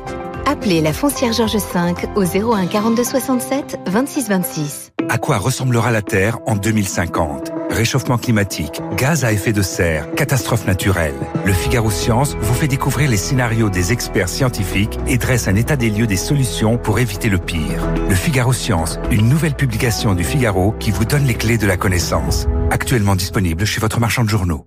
Appelez 0.47 0.81
la 0.81 0.93
foncière 0.93 1.33
Georges 1.33 1.57
V 1.57 2.09
au 2.17 2.53
01 2.55 2.67
42 2.67 3.05
67 3.05 3.79
26 3.87 4.29
26. 4.29 4.93
À 5.09 5.19
quoi 5.19 5.39
ressemblera 5.39 5.91
la 5.91 6.03
Terre 6.03 6.39
en 6.47 6.57
2050 6.57 7.53
Réchauffement 7.71 8.19
climatique, 8.19 8.83
gaz 8.97 9.25
à 9.25 9.33
effet 9.33 9.53
de 9.53 9.63
serre, 9.63 10.13
catastrophes 10.15 10.67
naturelles. 10.67 11.15
Le 11.45 11.53
Figaro 11.53 11.91
Science 11.91 12.37
vous 12.39 12.55
fait 12.55 12.69
découvrir 12.69 13.11
les 13.11 13.17
scénarios 13.17 13.71
des 13.71 13.93
experts 13.93 14.29
scientifiques 14.29 14.99
et 15.07 15.17
dresse 15.17 15.49
un 15.49 15.55
état 15.57 15.77
des 15.77 15.91
lieux 15.91 16.07
des 16.07 16.17
solutions 16.17 16.77
pour 16.77 16.99
éviter 16.99 17.29
le 17.29 17.39
pire. 17.39 17.89
Le 18.09 18.15
Figaro 18.15 18.53
Science, 18.53 18.99
une 19.11 19.29
nouvelle 19.29 19.55
publication 19.55 20.15
du 20.15 20.25
Figaro 20.25 20.73
qui 20.79 20.91
vous 20.91 21.05
donne 21.05 21.25
les 21.25 21.35
clés 21.35 21.59
de 21.59 21.67
la 21.67 21.77
connaissance. 21.77 22.47
Actuellement 22.71 23.17
disponible 23.17 23.65
chez 23.65 23.81
votre 23.81 24.01
marchand 24.01 24.25
de 24.25 24.29
journaux. 24.29 24.67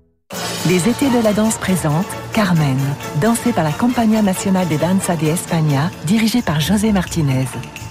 Les 0.67 0.89
étés 0.89 1.11
de 1.11 1.23
la 1.23 1.32
danse 1.32 1.59
présentent 1.59 2.05
Carmen, 2.34 2.80
dansée 3.21 3.53
par 3.53 3.63
la 3.63 3.71
Compagnia 3.71 4.23
Nacional 4.23 4.67
de 4.67 4.78
Danza 4.78 5.15
de 5.15 5.28
España, 5.28 5.91
dirigée 6.05 6.41
par 6.41 6.59
José 6.59 6.91
Martinez. 6.91 7.45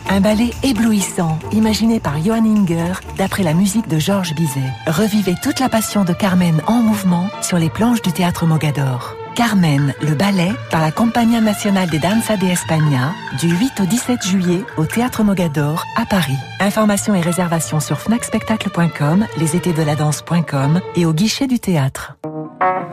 Un 0.09 0.21
ballet 0.21 0.51
éblouissant, 0.65 1.39
imaginé 1.53 2.01
par 2.01 2.21
Johan 2.21 2.45
Inger, 2.45 2.95
d'après 3.17 3.45
la 3.45 3.55
musique 3.55 3.87
de 3.87 4.01
Georges 4.01 4.35
Bizet. 4.35 4.73
Revivez 4.89 5.37
toute 5.41 5.61
la 5.61 5.69
passion 5.69 6.05
de 6.05 6.13
Carmen 6.13 6.61
en 6.67 6.83
mouvement 6.83 7.31
sur 7.43 7.59
les 7.59 7.71
planches 7.71 8.03
du 8.03 8.11
théâtre 8.11 8.45
Mogador. 8.45 9.15
Carmen, 9.35 9.95
le 10.01 10.15
ballet, 10.15 10.53
par 10.71 10.81
la 10.81 10.93
Compagnia 10.93 11.41
Nacional 11.41 11.91
de 11.91 11.99
Danza 11.99 12.37
de 12.37 12.47
España, 12.47 13.13
du 13.41 13.49
8 13.49 13.81
au 13.81 13.85
17 13.85 14.25
juillet 14.25 14.65
au 14.77 14.87
Théâtre 14.87 15.25
Mogador, 15.25 15.85
à 15.97 16.07
Paris. 16.07 16.37
Informations 16.61 17.15
et 17.15 17.21
réservations 17.21 17.81
sur 17.81 17.99
fnacspectacle.com, 17.99 19.27
lesétédeladance.com 19.37 20.81
et 20.97 21.07
au 21.07 21.13
guichet 21.13 21.47
du 21.47 21.59
théâtre. 21.59 22.17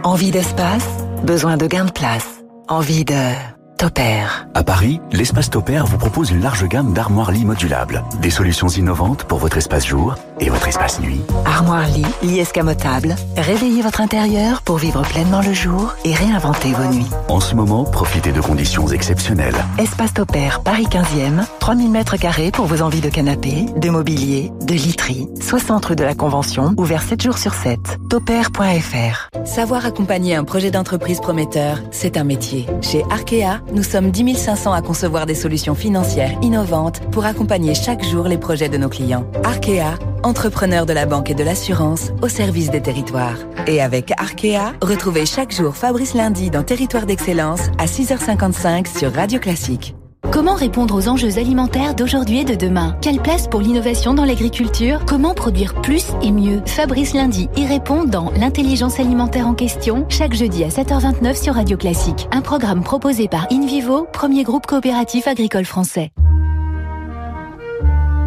Envie 0.03 0.31
d'espace? 0.31 0.87
Besoin 1.23 1.57
de 1.57 1.67
gain 1.67 1.85
de 1.85 1.91
place 1.91 2.41
Envie 2.67 3.05
de... 3.05 3.60
Topair. 3.81 4.45
À 4.53 4.63
Paris, 4.63 5.01
l'espace 5.11 5.49
Topair 5.49 5.87
vous 5.87 5.97
propose 5.97 6.29
une 6.29 6.43
large 6.43 6.67
gamme 6.67 6.93
d'armoires 6.93 7.31
lits 7.31 7.45
modulables. 7.45 8.03
Des 8.21 8.29
solutions 8.29 8.67
innovantes 8.67 9.23
pour 9.23 9.39
votre 9.39 9.57
espace 9.57 9.87
jour 9.87 10.13
et 10.39 10.51
votre 10.51 10.67
espace 10.67 10.99
nuit. 10.99 11.21
Armoire 11.45 11.87
lit, 11.87 12.05
lit 12.21 12.37
escamotable. 12.37 13.15
Réveillez 13.37 13.81
votre 13.81 14.01
intérieur 14.01 14.61
pour 14.61 14.77
vivre 14.77 15.01
pleinement 15.01 15.41
le 15.41 15.53
jour 15.53 15.95
et 16.05 16.13
réinventer 16.13 16.73
vos 16.73 16.93
nuits. 16.93 17.09
En 17.27 17.39
ce 17.39 17.55
moment, 17.55 17.83
profitez 17.83 18.31
de 18.31 18.39
conditions 18.39 18.87
exceptionnelles. 18.87 19.55
Espace 19.79 20.13
Topair, 20.13 20.61
Paris 20.61 20.85
15e, 20.85 21.43
3000 21.59 21.89
mètres 21.89 22.17
carrés 22.17 22.51
pour 22.51 22.67
vos 22.67 22.83
envies 22.83 23.01
de 23.01 23.09
canapé, 23.09 23.65
de 23.77 23.89
mobilier, 23.89 24.51
de 24.61 24.75
literie. 24.75 25.27
60 25.41 25.85
rue 25.87 25.95
de 25.95 26.03
la 26.03 26.13
Convention, 26.13 26.75
ouvert 26.77 27.01
7 27.01 27.23
jours 27.23 27.39
sur 27.39 27.55
7. 27.55 27.79
Topair.fr. 28.11 29.29
Savoir 29.43 29.87
accompagner 29.87 30.35
un 30.35 30.43
projet 30.43 30.69
d'entreprise 30.69 31.19
prometteur, 31.19 31.79
c'est 31.89 32.15
un 32.17 32.23
métier. 32.23 32.67
Chez 32.81 33.03
Arkea, 33.09 33.59
nous 33.71 33.83
sommes 33.83 34.11
10 34.11 34.35
500 34.35 34.73
à 34.73 34.81
concevoir 34.81 35.25
des 35.25 35.35
solutions 35.35 35.75
financières 35.75 36.37
innovantes 36.41 37.01
pour 37.11 37.25
accompagner 37.25 37.73
chaque 37.75 38.03
jour 38.03 38.27
les 38.27 38.37
projets 38.37 38.69
de 38.69 38.77
nos 38.77 38.89
clients. 38.89 39.25
Arkea, 39.43 39.97
entrepreneur 40.23 40.85
de 40.85 40.93
la 40.93 41.05
banque 41.05 41.29
et 41.29 41.35
de 41.35 41.43
l'assurance 41.43 42.11
au 42.21 42.27
service 42.27 42.69
des 42.69 42.81
territoires. 42.81 43.37
Et 43.67 43.81
avec 43.81 44.11
Arkea, 44.17 44.73
retrouvez 44.81 45.25
chaque 45.25 45.53
jour 45.53 45.75
Fabrice 45.75 46.13
Lundi 46.13 46.49
dans 46.49 46.63
Territoire 46.63 47.05
d'Excellence 47.05 47.67
à 47.77 47.85
6h55 47.85 48.97
sur 48.97 49.13
Radio 49.13 49.39
Classique. 49.39 49.95
Comment 50.31 50.55
répondre 50.55 50.95
aux 50.95 51.09
enjeux 51.09 51.39
alimentaires 51.39 51.93
d'aujourd'hui 51.93 52.39
et 52.39 52.45
de 52.45 52.55
demain? 52.55 52.95
Quelle 53.01 53.19
place 53.19 53.49
pour 53.49 53.59
l'innovation 53.59 54.13
dans 54.13 54.23
l'agriculture? 54.23 55.03
Comment 55.05 55.33
produire 55.33 55.73
plus 55.81 56.05
et 56.21 56.31
mieux? 56.31 56.61
Fabrice 56.65 57.13
Lundi 57.13 57.49
y 57.57 57.65
répond 57.65 58.05
dans 58.05 58.31
L'intelligence 58.39 58.97
alimentaire 59.01 59.45
en 59.45 59.53
question, 59.53 60.05
chaque 60.07 60.33
jeudi 60.33 60.63
à 60.63 60.69
7h29 60.69 61.35
sur 61.35 61.55
Radio 61.55 61.75
Classique. 61.75 62.29
Un 62.31 62.39
programme 62.39 62.81
proposé 62.81 63.27
par 63.27 63.51
InVivo, 63.51 64.07
premier 64.13 64.43
groupe 64.43 64.65
coopératif 64.67 65.27
agricole 65.27 65.65
français. 65.65 66.11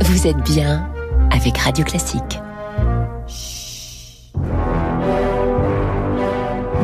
Vous 0.03 0.27
êtes 0.27 0.43
bien 0.45 0.87
avec 1.31 1.57
Radio 1.57 1.87
Classique. 1.87 2.39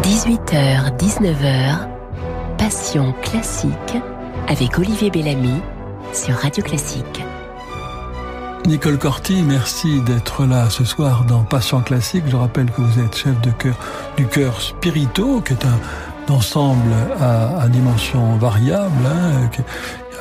18h, 0.02 0.96
19h, 0.96 1.88
Passion 2.56 3.14
classique 3.22 3.98
avec 4.48 4.78
Olivier 4.78 5.10
Bellamy 5.10 5.60
sur 6.12 6.34
Radio 6.34 6.62
Classique. 6.62 7.24
Nicole 8.66 8.98
Corti, 8.98 9.42
merci 9.42 10.00
d'être 10.02 10.44
là 10.44 10.68
ce 10.70 10.84
soir 10.84 11.24
dans 11.24 11.42
Passion 11.42 11.80
Classique. 11.80 12.24
Je 12.28 12.36
rappelle 12.36 12.70
que 12.70 12.80
vous 12.80 13.00
êtes 13.00 13.16
chef 13.16 13.40
de 13.40 13.50
chœur 13.50 13.76
du 14.16 14.26
chœur 14.26 14.60
Spirito, 14.60 15.40
qui 15.40 15.54
est 15.54 15.64
un 15.64 16.32
ensemble 16.32 16.92
à, 17.20 17.66
dimension 17.68 18.36
variable, 18.36 19.06
hein, 19.06 19.50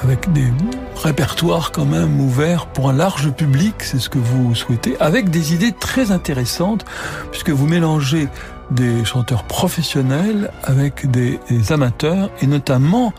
avec 0.02 0.32
des 0.34 0.48
répertoires 0.96 1.72
quand 1.72 1.86
même 1.86 2.20
ouverts 2.20 2.66
pour 2.68 2.90
un 2.90 2.94
large 2.94 3.30
public, 3.32 3.76
c'est 3.80 4.00
ce 4.00 4.10
que 4.10 4.18
vous 4.18 4.56
souhaitez, 4.56 5.00
avec 5.00 5.30
des 5.30 5.54
idées 5.54 5.72
très 5.72 6.12
intéressantes, 6.12 6.86
puisque 7.32 7.52
vous 7.52 7.68
mélangez 7.68 8.28
des 8.72 9.06
chanteurs 9.06 9.44
professionnels 9.44 10.52
avec 10.64 11.10
des 11.12 11.40
amateurs, 11.72 12.32
et 12.42 12.48
notamment 12.48 13.14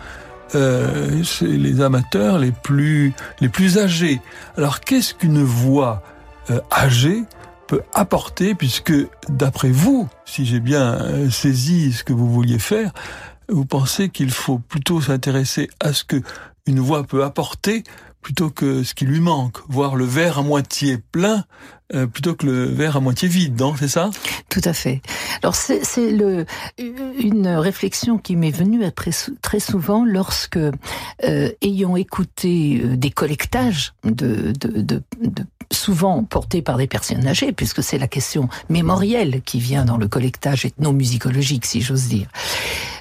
euh, 0.55 1.23
les 1.41 1.81
amateurs 1.81 2.39
les 2.39 2.53
plus 2.53 3.13
les 3.41 3.49
plus 3.49 3.79
âgés. 3.79 4.21
Alors 4.57 4.81
qu'est-ce 4.81 5.15
qu'une 5.15 5.43
voix 5.43 6.03
euh, 6.51 6.61
âgée 6.73 7.25
peut 7.67 7.83
apporter 7.95 8.55
puisque 8.55 8.93
d'après 9.29 9.71
vous, 9.71 10.09
si 10.25 10.45
j'ai 10.45 10.61
bien 10.61 10.95
euh, 11.01 11.31
saisi 11.31 11.93
ce 11.93 12.03
que 12.03 12.13
vous 12.13 12.29
vouliez 12.31 12.59
faire, 12.59 12.93
vous 13.49 13.65
pensez 13.65 14.09
qu'il 14.09 14.31
faut 14.31 14.59
plutôt 14.59 15.01
s'intéresser 15.01 15.71
à 15.81 15.93
ce 15.93 16.05
que 16.05 16.21
une 16.67 16.81
voix 16.81 17.05
peut 17.05 17.25
apporter 17.25 17.85
plutôt 18.21 18.51
que 18.51 18.83
ce 18.83 18.95
qui 18.95 19.07
lui 19.07 19.21
manque, 19.21 19.59
voir 19.69 19.97
le 19.97 20.05
verre 20.05 20.39
à 20.39 20.43
moitié 20.43 20.99
plein 20.99 21.45
euh, 21.95 22.07
plutôt 22.07 22.35
que 22.35 22.47
le 22.47 22.65
verre 22.65 22.97
à 22.97 23.01
moitié 23.01 23.29
vide, 23.29 23.59
non 23.61 23.75
C'est 23.77 23.89
ça? 23.89 24.11
Tout 24.49 24.61
à 24.65 24.73
fait. 24.73 25.01
Alors 25.43 25.55
c'est 25.55 25.83
une 26.79 27.49
réflexion 27.49 28.19
qui 28.19 28.37
m'est 28.37 28.51
venue 28.51 28.81
très, 28.93 29.11
très 29.43 29.61
souvent 29.61 30.05
lorsque, 30.05 30.57
euh, 30.57 31.51
ayant 31.63 31.97
écouté 31.97 32.81
euh, 32.83 32.97
des 32.97 33.11
collectages 33.11 33.93
de, 34.05 34.53
de, 34.53 34.81
de, 34.83 35.03
de 35.21 35.45
souvent 35.73 36.25
portés 36.25 36.63
par 36.63 36.77
des 36.77 36.87
personnes 36.87 37.27
âgées, 37.27 37.53
puisque 37.53 37.83
c'est 37.83 37.99
la 37.99 38.09
question 38.09 38.49
mémorielle 38.69 39.41
qui 39.45 39.61
vient 39.61 39.85
dans 39.85 39.97
le 39.97 40.09
collectage 40.09 40.65
ethnomusicologique, 40.65 41.67
si 41.67 41.81
j'ose 41.81 42.09
dire. 42.09 42.29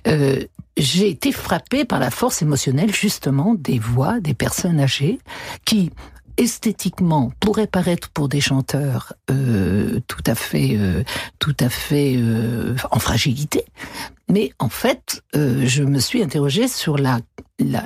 Euh, 0.07 0.43
j'ai 0.77 1.09
été 1.09 1.31
frappée 1.31 1.83
par 1.83 1.99
la 1.99 2.09
force 2.11 2.41
émotionnelle 2.41 2.93
justement 2.93 3.53
des 3.53 3.79
voix 3.79 4.19
des 4.19 4.33
personnes 4.33 4.79
âgées 4.79 5.19
qui 5.65 5.91
esthétiquement 6.39 7.31
pourraient 7.41 7.67
paraître 7.67 8.09
pour 8.09 8.29
des 8.29 8.39
chanteurs 8.39 9.13
euh, 9.29 9.99
tout 10.07 10.23
à 10.25 10.35
fait 10.35 10.77
euh, 10.77 11.03
tout 11.37 11.55
à 11.59 11.69
fait 11.69 12.15
euh, 12.15 12.75
en 12.91 12.99
fragilité. 12.99 13.65
Mais 14.29 14.51
en 14.57 14.69
fait 14.69 15.21
euh, 15.35 15.63
je 15.65 15.83
me 15.83 15.99
suis 15.99 16.23
interrogée 16.23 16.69
sur 16.69 16.97
la, 16.97 17.19
la 17.59 17.83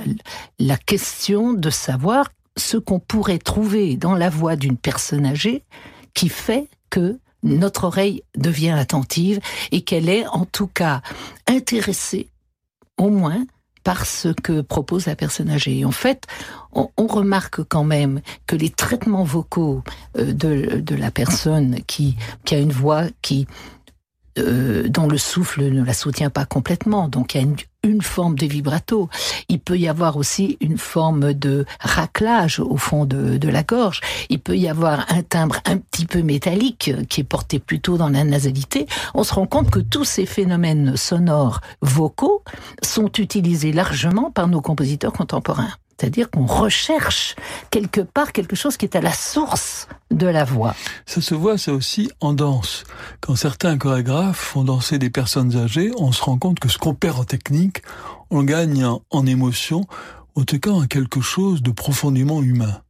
la 0.59 0.77
question 0.77 1.53
de 1.53 1.71
savoir 1.71 2.29
ce 2.55 2.77
qu'on 2.77 2.99
pourrait 2.99 3.39
trouver 3.39 3.97
dans 3.97 4.13
la 4.13 4.29
voix 4.29 4.55
d'une 4.55 4.77
personne 4.77 5.25
âgée 5.25 5.63
qui 6.13 6.29
fait 6.29 6.67
que 6.91 7.17
notre 7.41 7.85
oreille 7.85 8.21
devient 8.37 8.69
attentive 8.69 9.39
et 9.71 9.81
qu'elle 9.81 10.09
est 10.09 10.27
en 10.27 10.45
tout 10.45 10.67
cas 10.67 11.01
intéressée 11.47 12.29
au 12.97 13.09
moins 13.09 13.45
par 13.83 14.05
ce 14.05 14.29
que 14.29 14.61
propose 14.61 15.05
la 15.05 15.15
personne 15.15 15.49
âgée. 15.49 15.85
En 15.85 15.91
fait, 15.91 16.25
on, 16.73 16.89
remarque 17.07 17.63
quand 17.63 17.83
même 17.83 18.21
que 18.47 18.55
les 18.55 18.69
traitements 18.69 19.23
vocaux 19.23 19.83
euh, 20.17 20.33
de, 20.33 20.79
de 20.79 20.95
la 20.95 21.11
personne 21.11 21.79
qui, 21.85 22.15
qui 22.45 22.55
a 22.55 22.59
une 22.59 22.71
voix 22.71 23.05
qui 23.21 23.45
euh, 24.39 24.87
dont 24.89 25.07
le 25.07 25.19
souffle 25.19 25.63
ne 25.63 25.83
la 25.83 25.93
soutient 25.93 26.31
pas 26.31 26.45
complètement, 26.45 27.07
donc 27.07 27.37
une, 27.83 28.01
forme 28.01 28.35
de 28.35 28.45
vibrato. 28.45 29.09
Il 29.49 29.59
peut 29.59 29.77
y 29.77 29.87
avoir 29.87 30.17
aussi 30.17 30.57
une 30.61 30.77
forme 30.77 31.33
de 31.33 31.65
raclage 31.79 32.59
au 32.59 32.77
fond 32.77 33.05
de, 33.05 33.47
la 33.47 33.63
gorge. 33.63 34.01
Il 34.29 34.39
peut 34.39 34.57
y 34.57 34.67
avoir 34.67 35.05
un 35.09 35.21
timbre 35.21 35.57
un 35.65 35.77
petit 35.77 36.05
peu 36.05 36.21
métallique 36.21 36.91
qui 37.09 37.21
est 37.21 37.25
porté 37.25 37.59
plutôt 37.59 37.97
dans 37.97 38.09
la 38.09 38.23
nasalité. 38.23 38.87
On 39.13 39.23
se 39.23 39.33
rend 39.33 39.47
compte 39.47 39.69
que 39.69 39.79
tous 39.79 40.05
ces 40.05 40.25
phénomènes 40.25 40.95
sonores 40.97 41.61
vocaux 41.81 42.43
sont 42.81 43.11
utilisés 43.17 43.71
largement 43.71 44.31
par 44.31 44.47
nos 44.47 44.61
compositeurs 44.61 45.13
contemporains. 45.13 45.73
C'est-à-dire 46.03 46.29
qu'on 46.29 46.45
recherche 46.45 47.33
quelque 47.71 48.01
part 48.01 48.33
quelque 48.33 48.57
chose 48.57 48.75
qui 48.75 48.83
est 48.83 48.97
à 48.97 48.99
la 48.99 49.13
source 49.13 49.87
de 50.11 50.27
la 50.27 50.43
voix. 50.43 50.75
Ça 51.05 51.21
se 51.21 51.33
voit, 51.33 51.57
ça 51.57 51.71
aussi, 51.71 52.11
en 52.19 52.33
danse. 52.33 52.83
Quand 53.21 53.37
certains 53.37 53.77
chorégraphes 53.77 54.37
font 54.37 54.65
danser 54.65 54.99
des 54.99 55.09
personnes 55.09 55.55
âgées, 55.55 55.93
on 55.97 56.11
se 56.11 56.21
rend 56.21 56.37
compte 56.37 56.59
que 56.59 56.67
ce 56.67 56.77
qu'on 56.77 56.93
perd 56.93 57.19
en 57.19 57.23
technique, 57.23 57.83
on 58.31 58.43
gagne 58.43 58.83
en, 58.83 59.01
en 59.11 59.25
émotion, 59.25 59.85
en 60.35 60.43
tout 60.43 60.59
cas 60.59 60.71
en 60.71 60.87
quelque 60.87 61.21
chose 61.21 61.61
de 61.61 61.71
profondément 61.71 62.43
humain. 62.43 62.81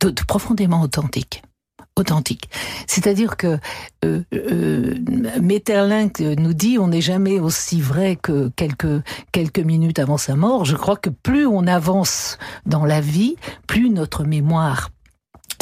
De, 0.00 0.10
de 0.10 0.22
profondément 0.24 0.82
authentique 0.82 1.44
authentique. 1.96 2.48
C'est-à-dire 2.86 3.36
que 3.36 3.58
euh, 4.04 4.22
euh, 4.32 4.94
nous 6.38 6.54
dit 6.54 6.78
on 6.78 6.88
n'est 6.88 7.00
jamais 7.00 7.38
aussi 7.38 7.80
vrai 7.80 8.16
que 8.16 8.50
quelques 8.56 9.02
quelques 9.32 9.60
minutes 9.60 9.98
avant 9.98 10.16
sa 10.16 10.34
mort. 10.34 10.64
Je 10.64 10.76
crois 10.76 10.96
que 10.96 11.10
plus 11.10 11.46
on 11.46 11.66
avance 11.66 12.38
dans 12.66 12.84
la 12.84 13.00
vie, 13.00 13.36
plus 13.66 13.90
notre 13.90 14.24
mémoire 14.24 14.90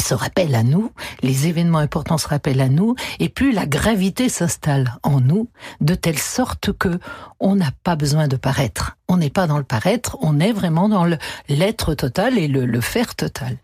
se 0.03 0.13
rappelle 0.13 0.55
à 0.55 0.63
nous, 0.63 0.91
les 1.21 1.47
événements 1.47 1.79
importants 1.79 2.17
se 2.17 2.27
rappellent 2.27 2.61
à 2.61 2.69
nous, 2.69 2.95
et 3.19 3.29
plus 3.29 3.51
la 3.51 3.65
gravité 3.65 4.29
s'installe 4.29 4.93
en 5.03 5.19
nous, 5.19 5.49
de 5.81 5.95
telle 5.95 6.19
sorte 6.19 6.71
que 6.73 6.99
on 7.39 7.55
n'a 7.55 7.71
pas 7.83 7.95
besoin 7.95 8.27
de 8.27 8.35
paraître. 8.35 8.97
On 9.07 9.17
n'est 9.17 9.29
pas 9.29 9.47
dans 9.47 9.57
le 9.57 9.63
paraître, 9.63 10.17
on 10.21 10.39
est 10.39 10.53
vraiment 10.53 10.89
dans 10.89 11.05
l'être 11.49 11.93
total 11.93 12.37
et 12.37 12.47
le, 12.47 12.65
le 12.65 12.81
faire 12.81 13.15
total. 13.15 13.57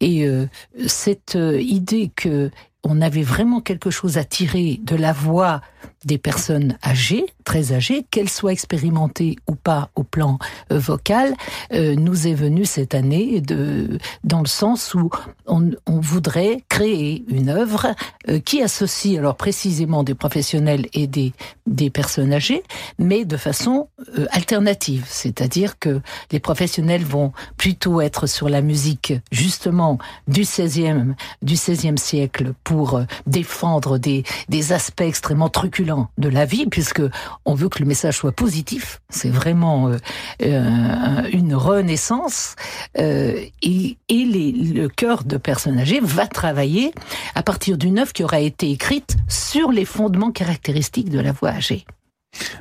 Et 0.00 0.26
euh, 0.26 0.46
cette 0.86 1.36
euh, 1.36 1.60
idée 1.60 2.10
que 2.14 2.50
on 2.84 3.00
avait 3.00 3.22
vraiment 3.22 3.60
quelque 3.60 3.90
chose 3.90 4.18
à 4.18 4.24
tirer 4.24 4.80
de 4.82 4.96
la 4.96 5.12
voix 5.12 5.60
des 6.04 6.18
personnes 6.18 6.76
âgées, 6.84 7.26
très 7.44 7.72
âgées, 7.72 8.06
qu'elles 8.10 8.28
soient 8.28 8.52
expérimentées 8.52 9.36
ou 9.48 9.54
pas 9.54 9.90
au 9.94 10.02
plan 10.02 10.38
euh, 10.70 10.78
vocal, 10.78 11.34
euh, 11.72 11.94
nous 11.94 12.26
est 12.26 12.34
venue 12.34 12.64
cette 12.64 12.94
année 12.94 13.40
de, 13.40 13.98
dans 14.24 14.40
le 14.40 14.46
sens 14.46 14.94
où 14.94 15.10
on, 15.46 15.70
on 15.86 16.00
voudrait 16.00 16.64
créer 16.68 17.24
une 17.28 17.48
œuvre 17.48 17.94
euh, 18.28 18.40
qui 18.40 18.62
associe 18.62 19.18
alors 19.18 19.36
précisément 19.36 20.02
des 20.02 20.14
professionnels 20.14 20.86
et 20.92 21.06
des, 21.06 21.32
des 21.66 21.90
personnes 21.90 22.32
âgées, 22.32 22.62
mais 22.98 23.24
de 23.24 23.36
façon 23.36 23.88
alternative. 24.30 25.04
C'est-à-dire 25.08 25.78
que 25.78 26.00
les 26.30 26.40
professionnels 26.40 27.04
vont 27.04 27.32
plutôt 27.56 28.00
être 28.00 28.26
sur 28.26 28.48
la 28.48 28.62
musique 28.62 29.14
justement 29.30 29.98
du 30.28 30.42
16e, 30.42 31.14
du 31.42 31.54
16e 31.54 31.96
siècle 31.96 32.52
pour 32.64 33.00
défendre 33.26 33.98
des, 33.98 34.24
des 34.48 34.72
aspects 34.72 35.02
extrêmement 35.02 35.48
truculents 35.48 35.91
de 36.18 36.28
la 36.28 36.44
vie, 36.44 36.66
puisque 36.66 37.02
on 37.44 37.54
veut 37.54 37.68
que 37.68 37.78
le 37.80 37.86
message 37.86 38.16
soit 38.18 38.32
positif. 38.32 39.00
C'est 39.10 39.30
vraiment 39.30 39.88
euh, 39.88 39.96
euh, 40.42 41.28
une 41.32 41.54
renaissance. 41.54 42.54
Euh, 42.98 43.44
et, 43.62 43.96
et 44.08 44.24
les, 44.24 44.52
le 44.52 44.88
cœur 44.88 45.24
de 45.24 45.36
personnes 45.36 45.78
âgées 45.78 46.00
va 46.02 46.26
travailler 46.26 46.92
à 47.34 47.42
partir 47.42 47.78
d'une 47.78 47.98
œuvre 47.98 48.12
qui 48.12 48.24
aura 48.24 48.40
été 48.40 48.70
écrite 48.70 49.16
sur 49.28 49.70
les 49.72 49.84
fondements 49.84 50.32
caractéristiques 50.32 51.10
de 51.10 51.20
la 51.20 51.32
voix 51.32 51.50
âgée 51.50 51.84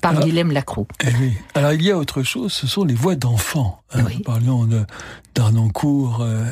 par 0.01 0.11
Alors- 0.11 0.25
Guilhem 0.25 0.51
Lacroix. 0.51 0.85
Eh 1.01 1.07
oui. 1.19 1.33
Alors 1.55 1.71
il 1.71 1.81
y 1.81 1.91
a 1.91 1.97
autre 1.97 2.23
chose, 2.23 2.51
ce 2.51 2.67
sont 2.67 2.83
les 2.83 2.93
voix 2.93 3.15
d'enfants. 3.15 3.79
Hein. 3.93 4.03
Oui. 4.05 4.21
De 4.67 4.85
d'Arnoncourt 5.33 6.19
euh, 6.21 6.43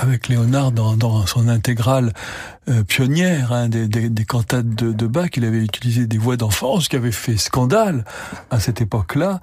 avec 0.00 0.26
Léonard 0.26 0.72
dans, 0.72 0.96
dans 0.96 1.26
son 1.26 1.46
intégrale 1.46 2.12
euh, 2.70 2.84
pionnière 2.84 3.52
hein, 3.52 3.68
des, 3.68 3.88
des, 3.88 4.08
des 4.08 4.24
cantates 4.24 4.68
de, 4.68 4.92
de 4.92 5.06
Bach. 5.06 5.30
Il 5.36 5.44
avait 5.44 5.62
utilisé 5.62 6.06
des 6.06 6.18
voix 6.18 6.36
d'enfants, 6.36 6.80
ce 6.80 6.88
qui 6.88 6.96
avait 6.96 7.12
fait 7.12 7.36
scandale 7.36 8.04
à 8.50 8.60
cette 8.60 8.80
époque-là. 8.80 9.40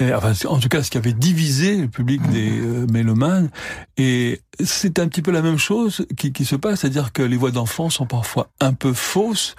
Enfin, 0.00 0.32
en 0.48 0.58
tout 0.58 0.68
cas, 0.68 0.82
ce 0.82 0.90
qui 0.90 0.98
avait 0.98 1.12
divisé 1.12 1.76
le 1.76 1.88
public 1.88 2.22
des 2.30 2.60
euh, 2.60 2.86
mélomanes. 2.90 3.50
Et 3.96 4.40
c'est 4.62 4.98
un 4.98 5.08
petit 5.08 5.22
peu 5.22 5.30
la 5.30 5.42
même 5.42 5.58
chose 5.58 6.06
qui, 6.16 6.32
qui 6.32 6.44
se 6.44 6.56
passe, 6.56 6.80
c'est-à-dire 6.80 7.12
que 7.12 7.22
les 7.22 7.36
voix 7.36 7.50
d'enfants 7.50 7.90
sont 7.90 8.06
parfois 8.06 8.50
un 8.60 8.72
peu 8.72 8.92
fausses, 8.92 9.56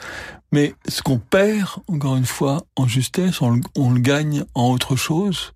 mais 0.51 0.73
ce 0.87 1.01
qu'on 1.01 1.19
perd, 1.19 1.69
encore 1.87 2.15
une 2.15 2.25
fois, 2.25 2.63
en 2.75 2.87
justesse, 2.87 3.41
on 3.41 3.59
on 3.75 3.91
le 3.91 3.99
gagne 3.99 4.45
en 4.55 4.69
autre 4.69 4.95
chose. 4.95 5.53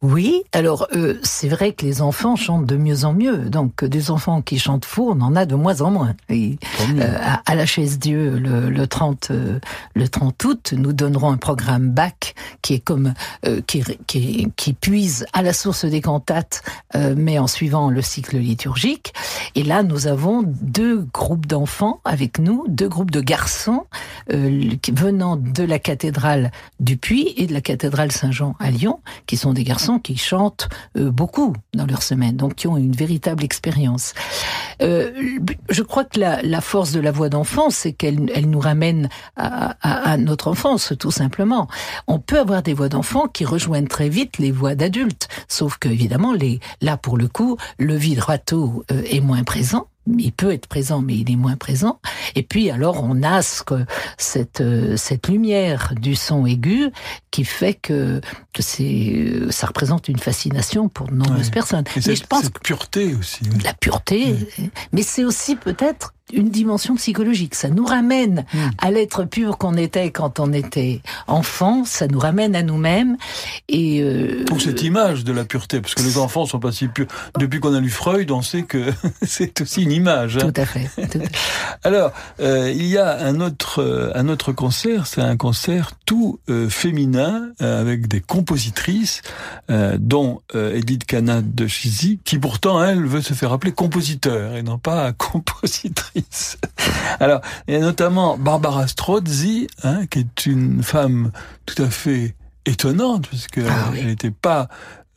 Oui, 0.00 0.44
alors 0.52 0.86
euh, 0.94 1.18
c'est 1.24 1.48
vrai 1.48 1.72
que 1.72 1.84
les 1.84 2.02
enfants 2.02 2.36
chantent 2.36 2.66
de 2.66 2.76
mieux 2.76 3.04
en 3.04 3.12
mieux. 3.12 3.50
Donc 3.50 3.82
euh, 3.82 3.88
des 3.88 4.12
enfants 4.12 4.42
qui 4.42 4.60
chantent 4.60 4.84
faux, 4.84 5.10
on 5.10 5.20
en 5.20 5.34
a 5.34 5.44
de 5.44 5.56
moins 5.56 5.80
en 5.80 5.90
moins. 5.90 6.14
Et, 6.28 6.56
euh, 7.00 7.16
à, 7.20 7.42
à 7.44 7.54
la 7.56 7.66
chaise 7.66 7.98
Dieu, 7.98 8.38
le, 8.38 8.70
le 8.70 8.86
30 8.86 9.32
euh, 9.32 9.58
le 9.96 10.08
30 10.08 10.44
août, 10.44 10.74
nous 10.76 10.92
donnerons 10.92 11.32
un 11.32 11.36
programme 11.36 11.90
bac 11.90 12.36
qui 12.62 12.74
est 12.74 12.78
comme 12.78 13.12
euh, 13.44 13.60
qui, 13.66 13.82
qui, 14.06 14.52
qui 14.54 14.72
puise 14.72 15.26
à 15.32 15.42
la 15.42 15.52
source 15.52 15.84
des 15.84 16.00
cantates, 16.00 16.62
euh, 16.94 17.16
mais 17.18 17.40
en 17.40 17.48
suivant 17.48 17.90
le 17.90 18.00
cycle 18.00 18.36
liturgique. 18.36 19.12
Et 19.56 19.64
là, 19.64 19.82
nous 19.82 20.06
avons 20.06 20.44
deux 20.44 21.08
groupes 21.12 21.46
d'enfants 21.46 21.98
avec 22.04 22.38
nous, 22.38 22.64
deux 22.68 22.88
groupes 22.88 23.10
de 23.10 23.20
garçons 23.20 23.84
euh, 24.32 24.70
venant 24.92 25.34
de 25.34 25.64
la 25.64 25.80
cathédrale 25.80 26.52
du 26.78 26.96
Puy 26.96 27.34
et 27.36 27.48
de 27.48 27.52
la 27.52 27.62
cathédrale 27.62 28.12
Saint-Jean 28.12 28.54
à 28.60 28.70
Lyon, 28.70 29.00
qui 29.26 29.36
sont 29.36 29.52
des 29.52 29.64
garçons 29.64 29.87
qui 29.98 30.18
chantent 30.18 30.68
euh, 30.98 31.10
beaucoup 31.10 31.54
dans 31.72 31.86
leur 31.86 32.02
semaine, 32.02 32.36
donc 32.36 32.56
qui 32.56 32.68
ont 32.68 32.76
une 32.76 32.92
véritable 32.92 33.42
expérience. 33.44 34.12
Euh, 34.82 35.10
je 35.70 35.82
crois 35.82 36.04
que 36.04 36.20
la, 36.20 36.42
la 36.42 36.60
force 36.60 36.92
de 36.92 37.00
la 37.00 37.10
voix 37.10 37.30
d'enfant, 37.30 37.70
c'est 37.70 37.92
qu'elle 37.92 38.30
elle 38.34 38.50
nous 38.50 38.60
ramène 38.60 39.08
à, 39.36 40.16
notre 40.18 40.48
enfance, 40.48 40.92
tout 40.98 41.10
simplement. 41.10 41.68
On 42.06 42.18
peut 42.18 42.38
avoir 42.38 42.62
des 42.62 42.74
voix 42.74 42.88
d'enfants 42.88 43.28
qui 43.28 43.44
rejoignent 43.44 43.86
très 43.86 44.08
vite 44.08 44.38
les 44.38 44.50
voix 44.50 44.74
d'adultes, 44.74 45.28
sauf 45.48 45.78
que 45.78 45.88
évidemment, 45.88 46.34
là 46.80 46.96
pour 46.96 47.16
le 47.16 47.28
coup, 47.28 47.56
le 47.78 47.94
vibrato 47.94 48.84
euh, 48.90 49.02
est 49.10 49.20
moins 49.20 49.44
présent 49.44 49.86
il 50.18 50.32
peut 50.32 50.52
être 50.52 50.66
présent, 50.66 51.00
mais 51.02 51.16
il 51.16 51.30
est 51.30 51.36
moins 51.36 51.56
présent. 51.56 52.00
Et 52.34 52.42
puis 52.42 52.70
alors 52.70 53.02
on 53.04 53.22
a 53.22 53.42
ce 53.42 53.62
que, 53.62 53.84
cette 54.16 54.60
euh, 54.60 54.96
cette 54.96 55.28
lumière 55.28 55.92
du 56.00 56.14
son 56.14 56.46
aigu 56.46 56.90
qui 57.30 57.44
fait 57.44 57.74
que, 57.74 58.20
que 58.52 58.62
c'est 58.62 59.12
euh, 59.16 59.50
ça 59.50 59.66
représente 59.66 60.08
une 60.08 60.18
fascination 60.18 60.88
pour 60.88 61.08
de 61.08 61.14
nombreuses 61.14 61.46
Ouais. 61.46 61.50
personnes. 61.52 61.84
Et 61.88 61.90
Mais 61.96 62.02
cette, 62.02 62.16
je 62.18 62.26
pense 62.26 62.44
cette 62.44 62.58
pureté 62.60 63.14
aussi. 63.14 63.40
la 63.64 63.74
pureté, 63.74 64.36
mais 64.92 65.02
c'est 65.02 65.24
aussi 65.24 65.56
peut-être 65.56 66.14
une 66.32 66.50
dimension 66.50 66.94
psychologique. 66.96 67.54
Ça 67.54 67.68
nous 67.68 67.84
ramène 67.84 68.44
Hmm. 68.52 68.70
à 68.78 68.90
l'être 68.90 69.24
pur 69.24 69.58
qu'on 69.58 69.74
était 69.76 70.10
quand 70.10 70.40
on 70.40 70.52
était 70.52 71.00
enfant. 71.26 71.84
Ça 71.84 72.06
nous 72.06 72.18
ramène 72.18 72.54
à 72.54 72.62
nous-mêmes. 72.62 73.16
Et 73.68 74.00
euh, 74.02 74.44
Pour 74.46 74.60
cette 74.60 74.82
image 74.82 75.24
de 75.24 75.32
la 75.32 75.44
pureté, 75.44 75.80
parce 75.80 75.94
que 75.94 76.02
les 76.02 76.18
enfants 76.18 76.46
sont 76.46 76.58
pas 76.60 76.72
si 76.72 76.88
purs. 76.88 77.06
Depuis 77.38 77.60
qu'on 77.60 77.74
a 77.74 77.80
lu 77.80 77.90
Freud, 77.90 78.30
on 78.30 78.42
sait 78.42 78.62
que 78.62 78.92
c'est 79.22 79.60
aussi 79.60 79.82
une 79.82 79.92
image. 79.92 80.36
hein. 80.38 80.50
tout 80.52 80.60
à 80.60 80.64
fait. 80.66 80.88
tout 80.96 81.18
à 81.18 81.20
fait. 81.20 81.30
Alors, 81.84 82.12
euh, 82.40 82.72
il 82.74 82.86
y 82.86 82.98
a 82.98 83.18
un 83.26 83.40
autre, 83.40 83.82
euh, 83.82 84.10
un 84.14 84.28
autre 84.28 84.52
concert, 84.52 85.06
c'est 85.06 85.20
un 85.22 85.36
concert 85.36 85.92
tout 86.06 86.38
euh, 86.48 86.68
féminin 86.68 87.48
euh, 87.62 87.80
avec 87.80 88.08
des 88.08 88.20
compositrices, 88.20 89.22
euh, 89.70 89.96
dont 90.00 90.40
euh, 90.54 90.74
Edith 90.74 91.04
Cana 91.04 91.40
de 91.42 91.66
Chizy, 91.66 92.18
qui 92.24 92.38
pourtant 92.38 92.82
elle 92.82 93.04
veut 93.04 93.20
se 93.22 93.34
faire 93.34 93.52
appeler 93.52 93.72
compositeur 93.72 94.56
et 94.56 94.62
non 94.62 94.78
pas 94.78 95.12
compositrice. 95.18 96.17
Alors, 97.20 97.40
il 97.66 97.74
y 97.74 97.76
a 97.76 97.80
notamment 97.80 98.36
Barbara 98.38 98.86
Strozzi, 98.86 99.66
hein, 99.82 100.06
qui 100.06 100.20
est 100.20 100.46
une 100.46 100.82
femme 100.82 101.30
tout 101.66 101.82
à 101.82 101.90
fait 101.90 102.34
étonnante 102.66 103.26
puisque 103.28 103.58
Ah 103.68 103.88
oui. 103.92 103.98
elle 104.00 104.06
n'était 104.06 104.30
pas 104.30 104.68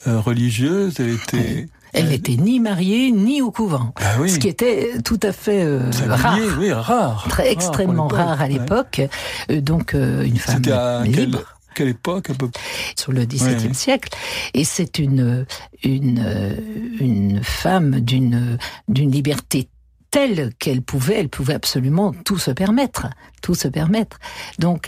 euh, 0.07 0.19
religieuse, 0.19 0.95
elle 0.99 1.09
était 1.11 1.67
Elle 1.93 2.07
n'était 2.09 2.37
ni 2.37 2.59
mariée 2.59 3.11
ni 3.11 3.41
au 3.41 3.51
couvent, 3.51 3.93
Ah 3.97 4.15
oui. 4.19 4.29
ce 4.29 4.39
qui 4.39 4.47
était 4.47 4.93
tout 5.03 5.19
à 5.21 5.31
fait 5.33 5.63
euh, 5.63 5.89
rare. 6.07 6.37
oui, 6.57 6.71
rare, 6.71 7.25
Très 7.29 7.43
Rare 7.43 7.51
extrêmement 7.51 8.07
rare 8.07 8.41
à 8.41 8.47
l'époque, 8.47 8.95
ouais. 8.99 9.09
Euh, 9.51 9.61
donc 9.61 9.93
euh, 9.93 10.23
une 10.23 10.37
femme 10.37 10.61
à 10.71 11.03
libre 11.03 11.41
quelle 11.73 11.87
époque 11.87 12.29
à 12.29 12.33
peu 12.33 12.49
près? 12.49 12.61
Sur 12.97 13.13
le 13.13 13.23
XVIIe 13.23 13.55
Ouais, 13.55 13.67
ouais. 13.69 13.73
siècle. 13.73 14.09
Et 14.53 14.65
c'est 14.65 14.99
une 14.99 15.45
une 15.83 16.21
euh, 16.21 16.53
une 16.99 17.41
femme 17.43 18.01
d'une 18.01 18.57
d'une 18.89 19.09
liberté 19.09 19.69
telle 20.11 20.53
qu'elle 20.59 20.81
pouvait, 20.81 21.19
elle 21.19 21.29
pouvait 21.29 21.53
absolument 21.53 22.13
tout 22.25 22.37
se 22.37 22.51
permettre, 22.51 23.07
tout 23.41 23.55
se 23.55 23.67
permettre. 23.67 24.19
Donc 24.59 24.87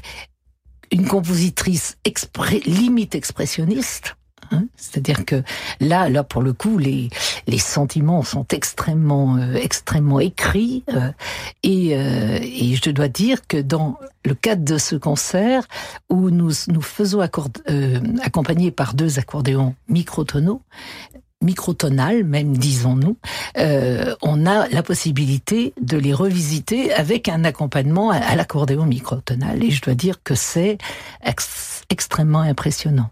une 0.91 1.07
compositrice 1.07 1.97
limite 2.65 3.15
expressionniste. 3.15 4.15
hein. 4.51 4.65
C'est-à-dire 4.76 5.26
que 5.26 5.41
là, 5.80 6.09
là 6.09 6.24
pour 6.24 6.41
le 6.41 6.53
coup, 6.53 6.78
les 6.78 7.09
les 7.47 7.57
sentiments 7.57 8.24
sont 8.24 8.45
extrêmement 8.51 9.38
euh, 9.38 9.55
extrêmement 9.55 10.19
écrits 10.19 10.84
euh, 10.93 11.11
et 11.63 11.97
euh, 11.97 12.38
et 12.41 12.76
je 12.76 12.89
dois 12.91 13.07
dire 13.07 13.47
que 13.47 13.57
dans 13.57 13.97
le 14.26 14.36
cadre 14.36 14.63
de 14.63 14.78
ce 14.78 14.95
concert 14.95 15.65
où 16.09 16.30
nous 16.30 16.51
nous 16.67 16.82
faisons 16.82 17.21
euh, 17.21 17.99
accompagner 18.21 18.71
par 18.71 18.93
deux 18.93 19.19
accordéons 19.19 19.76
microtonaux 19.88 20.61
microtonales 21.43 22.23
même 22.23 22.57
disons-nous 22.57 23.17
euh, 23.57 24.15
on 24.21 24.45
a 24.45 24.67
la 24.69 24.83
possibilité 24.83 25.73
de 25.81 25.97
les 25.97 26.13
revisiter 26.13 26.93
avec 26.93 27.29
un 27.29 27.43
accompagnement 27.43 28.11
à, 28.11 28.35
l'accordéon 28.35 28.85
microtonal 28.85 29.63
et 29.63 29.71
je 29.71 29.81
dois 29.81 29.95
dire 29.95 30.23
que 30.23 30.35
c'est 30.35 30.77
ex- 31.23 31.83
extrêmement 31.89 32.41
impressionnant 32.41 33.09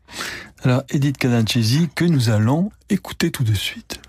Alors, 0.64 0.84
Edith 0.90 1.18
Canancesi, 1.18 1.90
que 1.94 2.06
nous 2.06 2.30
allons 2.30 2.72
écouter 2.90 3.32
tout 3.32 3.44
de 3.44 3.54
suite. 3.54 4.00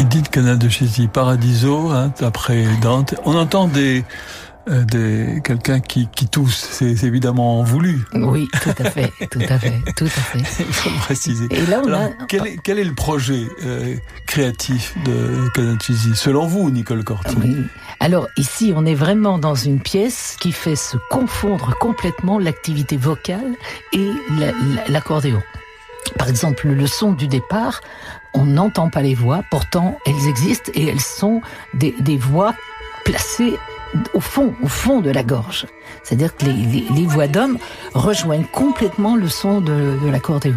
Edith 0.00 0.30
Cana 0.30 0.56
de 0.56 0.68
Chizy, 0.68 1.08
Paradiso, 1.08 1.90
hein, 1.90 2.12
après 2.22 2.64
Dante. 2.80 3.14
On 3.26 3.36
entend 3.36 3.68
des, 3.68 4.02
euh, 4.70 4.82
des 4.84 5.42
quelqu'un 5.44 5.80
qui, 5.80 6.08
qui 6.08 6.26
tousse. 6.26 6.68
C'est 6.72 7.04
évidemment 7.04 7.62
voulu. 7.62 8.00
oui 8.14 8.48
tout 8.62 8.70
à 8.82 8.90
fait 8.90 9.12
tout 9.30 9.40
à 9.46 9.58
fait 9.58 9.78
tout 9.96 10.06
à 10.06 10.08
fait 10.08 10.38
Il 10.60 10.72
faut 10.72 10.88
le 10.90 10.96
préciser. 11.00 11.46
et 11.50 11.66
là 11.66 11.82
on 11.84 11.88
Alors, 11.88 12.00
a 12.02 12.08
quel, 12.28 12.46
est, 12.46 12.56
quel 12.64 12.78
est 12.78 12.84
le 12.84 12.94
projet 12.94 13.46
euh, 13.64 13.94
créatif 14.26 14.94
de 15.04 15.48
Canancesi, 15.54 16.14
selon 16.16 16.46
vous, 16.46 16.70
Nicole 16.70 17.04
Corti? 17.04 17.36
Oui. 17.38 17.58
Alors 18.00 18.26
ici, 18.38 18.72
on 18.74 18.86
est 18.86 18.94
vraiment 18.94 19.38
dans 19.38 19.54
une 19.54 19.80
pièce 19.80 20.36
qui 20.40 20.52
fait 20.52 20.76
se 20.76 20.96
confondre 21.10 21.74
complètement 21.78 22.38
l'activité 22.38 22.96
vocale 22.96 23.54
et 23.92 24.08
la- 24.38 24.46
la- 24.46 24.88
l'accordéon. 24.88 25.42
par 26.18 26.28
exemple, 26.30 26.68
le 26.68 26.86
son 26.86 27.12
du 27.12 27.28
départ, 27.28 27.82
on 28.34 28.44
n'entend 28.44 28.90
pas 28.90 29.02
les 29.02 29.14
voix, 29.14 29.44
pourtant 29.50 29.98
elles 30.06 30.28
existent 30.28 30.70
et 30.74 30.86
elles 30.86 31.00
sont 31.00 31.40
des, 31.74 32.16
voix 32.16 32.54
placées 33.04 33.54
au 34.14 34.20
fond, 34.20 34.54
au 34.62 34.68
fond 34.68 35.00
de 35.00 35.10
la 35.10 35.22
gorge. 35.22 35.66
C'est-à-dire 36.02 36.36
que 36.36 36.46
les, 36.46 36.52
les, 36.52 36.84
les 36.94 37.06
voix 37.06 37.26
d'hommes 37.26 37.58
rejoignent 37.94 38.46
complètement 38.52 39.16
le 39.16 39.28
son 39.28 39.60
de, 39.60 39.98
de 40.02 40.08
l'accordéon. 40.10 40.54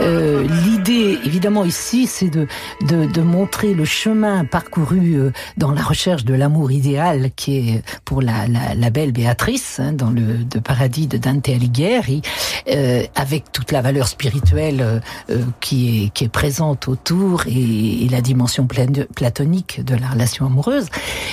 Euh, 0.00 0.46
L'idée, 0.64 1.18
évidemment, 1.24 1.64
ici, 1.64 2.06
c'est 2.06 2.28
de, 2.28 2.46
de, 2.88 3.04
de, 3.06 3.20
montrer 3.20 3.74
le 3.74 3.84
chemin 3.84 4.44
parcouru 4.44 5.14
euh, 5.14 5.32
dans 5.56 5.72
la 5.72 5.82
recherche 5.82 6.24
de 6.24 6.34
l'amour 6.34 6.72
idéal 6.72 7.30
qui 7.36 7.58
est 7.58 7.82
pour 8.04 8.22
la, 8.22 8.46
la, 8.48 8.74
la 8.74 8.90
belle 8.90 9.12
Béatrice, 9.12 9.80
hein, 9.80 9.92
dans 9.92 10.10
le 10.10 10.44
de 10.44 10.58
paradis 10.58 11.06
de 11.06 11.18
Dante 11.18 11.48
Alighieri, 11.48 12.22
euh, 12.68 13.02
avec 13.14 13.52
toute 13.52 13.72
la 13.72 13.82
valeur 13.82 14.08
spirituelle 14.08 15.02
euh, 15.30 15.40
qui, 15.60 16.04
est, 16.04 16.08
qui 16.10 16.24
est 16.24 16.28
présente 16.28 16.88
autour 16.88 17.46
et, 17.46 18.04
et 18.04 18.08
la 18.08 18.20
dimension 18.20 18.66
platonique 18.66 19.84
de 19.84 19.94
la 19.94 20.08
relation 20.08 20.46
amoureuse. 20.46 20.86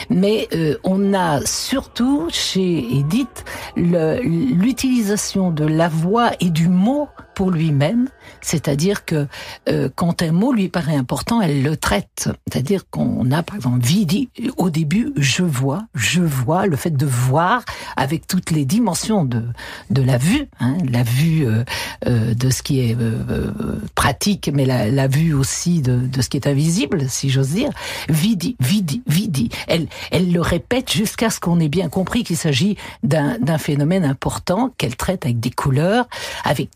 Mais 0.09 0.47
euh, 0.53 0.76
on 0.84 1.13
a 1.13 1.41
surtout 1.45 2.28
chez 2.32 2.78
Edith 3.10 3.43
l'utilisation 3.76 5.49
de 5.49 5.66
la 5.66 5.88
voix 5.88 6.32
et 6.39 6.51
du 6.51 6.68
mot 6.70 7.10
pour 7.40 7.52
lui-même, 7.52 8.10
c'est-à-dire 8.42 9.06
que 9.06 9.26
euh, 9.70 9.88
quand 9.96 10.22
un 10.22 10.34
mot 10.34 10.52
lui 10.52 10.68
paraît 10.68 10.98
important, 10.98 11.40
elle 11.42 11.64
le 11.64 11.78
traite. 11.78 12.28
C'est-à-dire 12.52 12.90
qu'on 12.90 13.32
a 13.32 13.44
par 13.44 13.56
exemple 13.56 13.80
vidi 13.80 14.28
au 14.58 14.70
début, 14.70 15.14
je 15.16 15.44
vois, 15.44 15.84
je 15.96 16.22
vois, 16.22 16.66
le 16.66 16.76
fait 16.76 16.92
de 16.92 17.06
voir 17.06 17.64
avec 17.96 18.28
toutes 18.28 18.52
les 18.52 18.66
dimensions 18.66 19.24
de 19.24 19.46
de 19.90 20.02
la 20.02 20.18
vue, 20.18 20.50
hein, 20.60 20.76
la 20.92 21.04
vue 21.04 21.48
euh, 21.48 21.64
euh, 22.08 22.34
de 22.34 22.50
ce 22.50 22.62
qui 22.62 22.82
est 22.82 22.98
euh, 23.00 23.54
pratique, 23.96 24.52
mais 24.54 24.66
la, 24.66 24.92
la 24.92 25.08
vue 25.08 25.34
aussi 25.34 25.82
de, 25.82 25.96
de, 25.96 26.22
ce 26.22 26.28
qui 26.28 26.36
est 26.36 26.46
invisible, 26.46 27.10
si 27.10 27.30
j'ose 27.30 27.52
dire. 27.52 27.70
Vidi, 28.10 28.58
vidi, 28.60 29.02
vidi. 29.08 29.48
Elle 29.70 29.88
elle 30.12 30.34
le 30.34 30.42
répète 30.42 30.92
jusqu'à 30.92 31.30
ce 31.30 31.40
qu'on 31.40 31.62
ait 31.62 31.70
bien 31.70 31.88
compris 31.88 32.26
qu'il 32.26 32.36
s'agit 32.36 32.76
d'un 33.02 33.58
phénomène 33.58 34.04
important 34.04 34.74
qu'elle 34.78 34.98
traite 34.98 35.24
avec 35.24 35.40
des 35.40 35.52
couleurs, 35.52 36.10
avec 36.44 36.68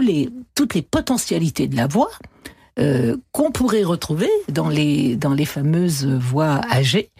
les, 0.00 0.28
toutes 0.54 0.74
les 0.74 0.82
potentialités 0.82 1.68
de 1.68 1.76
la 1.76 1.86
voix 1.86 2.10
euh, 2.78 3.16
qu'on 3.32 3.50
pourrait 3.50 3.82
retrouver 3.82 4.30
dans 4.48 4.68
les, 4.68 5.16
dans 5.16 5.34
les 5.34 5.44
fameuses 5.44 6.06
voix 6.06 6.60
âgées. 6.70 7.10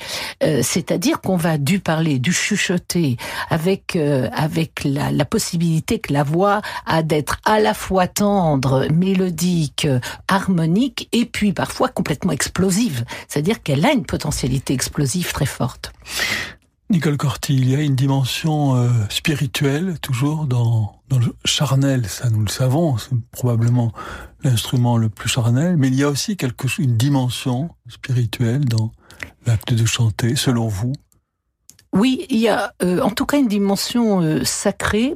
Euh, 0.43 0.61
C'est-à-dire 0.63 1.21
qu'on 1.21 1.37
va 1.37 1.59
du 1.59 1.81
parler, 1.81 2.19
du 2.19 2.33
chuchoter, 2.33 3.17
avec, 3.51 3.97
euh, 3.97 4.29
avec 4.33 4.85
la, 4.85 5.11
la, 5.11 5.25
possibilité 5.25 5.99
que 5.99 6.13
la 6.13 6.23
voix 6.23 6.63
a 6.87 7.03
d'être 7.03 7.41
à 7.45 7.61
la 7.61 7.75
fois 7.75 8.07
tendre, 8.07 8.87
mélodique, 8.91 9.87
harmonique, 10.29 11.09
et 11.13 11.27
puis 11.27 11.53
parfois 11.53 11.89
complètement 11.89 12.33
explosive. 12.33 13.05
C'est-à-dire 13.29 13.63
qu'elle 13.63 13.85
a 13.85 13.93
une 13.93 14.07
potentialité 14.07 14.73
explosive 14.73 15.33
très 15.33 15.47
forte. 15.47 15.93
Nicole 16.91 17.17
Corti, 17.17 17.55
il 17.55 17.71
y 17.71 17.77
a 17.77 17.83
une 17.83 17.95
dimension 17.95 18.75
euh, 18.75 18.89
spirituelle 19.11 20.01
toujours 20.01 20.47
dans, 20.47 21.01
dans 21.09 21.21
le 21.21 21.37
charnel, 21.45 22.09
ça 22.09 22.31
nous 22.31 22.41
le 22.41 22.49
savons, 22.49 22.99
c'est 22.99 23.15
probablement 23.31 23.93
l'instrument 24.43 24.97
le 24.97 25.09
plus 25.09 25.29
charnel, 25.29 25.77
mais 25.77 25.87
il 25.87 25.95
y 25.95 26.03
a 26.03 26.09
aussi 26.09 26.37
une 26.81 26.97
dimension 26.97 27.71
spirituelle 27.89 28.65
dans 28.65 28.91
l'acte 29.47 29.73
de 29.73 29.87
chanter, 29.87 30.35
selon 30.35 30.67
vous? 30.67 30.93
Oui, 31.93 32.27
il 32.29 32.39
y 32.39 32.49
a 32.49 32.75
euh, 32.83 33.01
en 33.03 33.11
tout 33.11 33.25
cas 33.25 33.39
une 33.39 33.47
dimension 33.47 34.21
euh, 34.21 34.43
sacrée, 34.43 35.15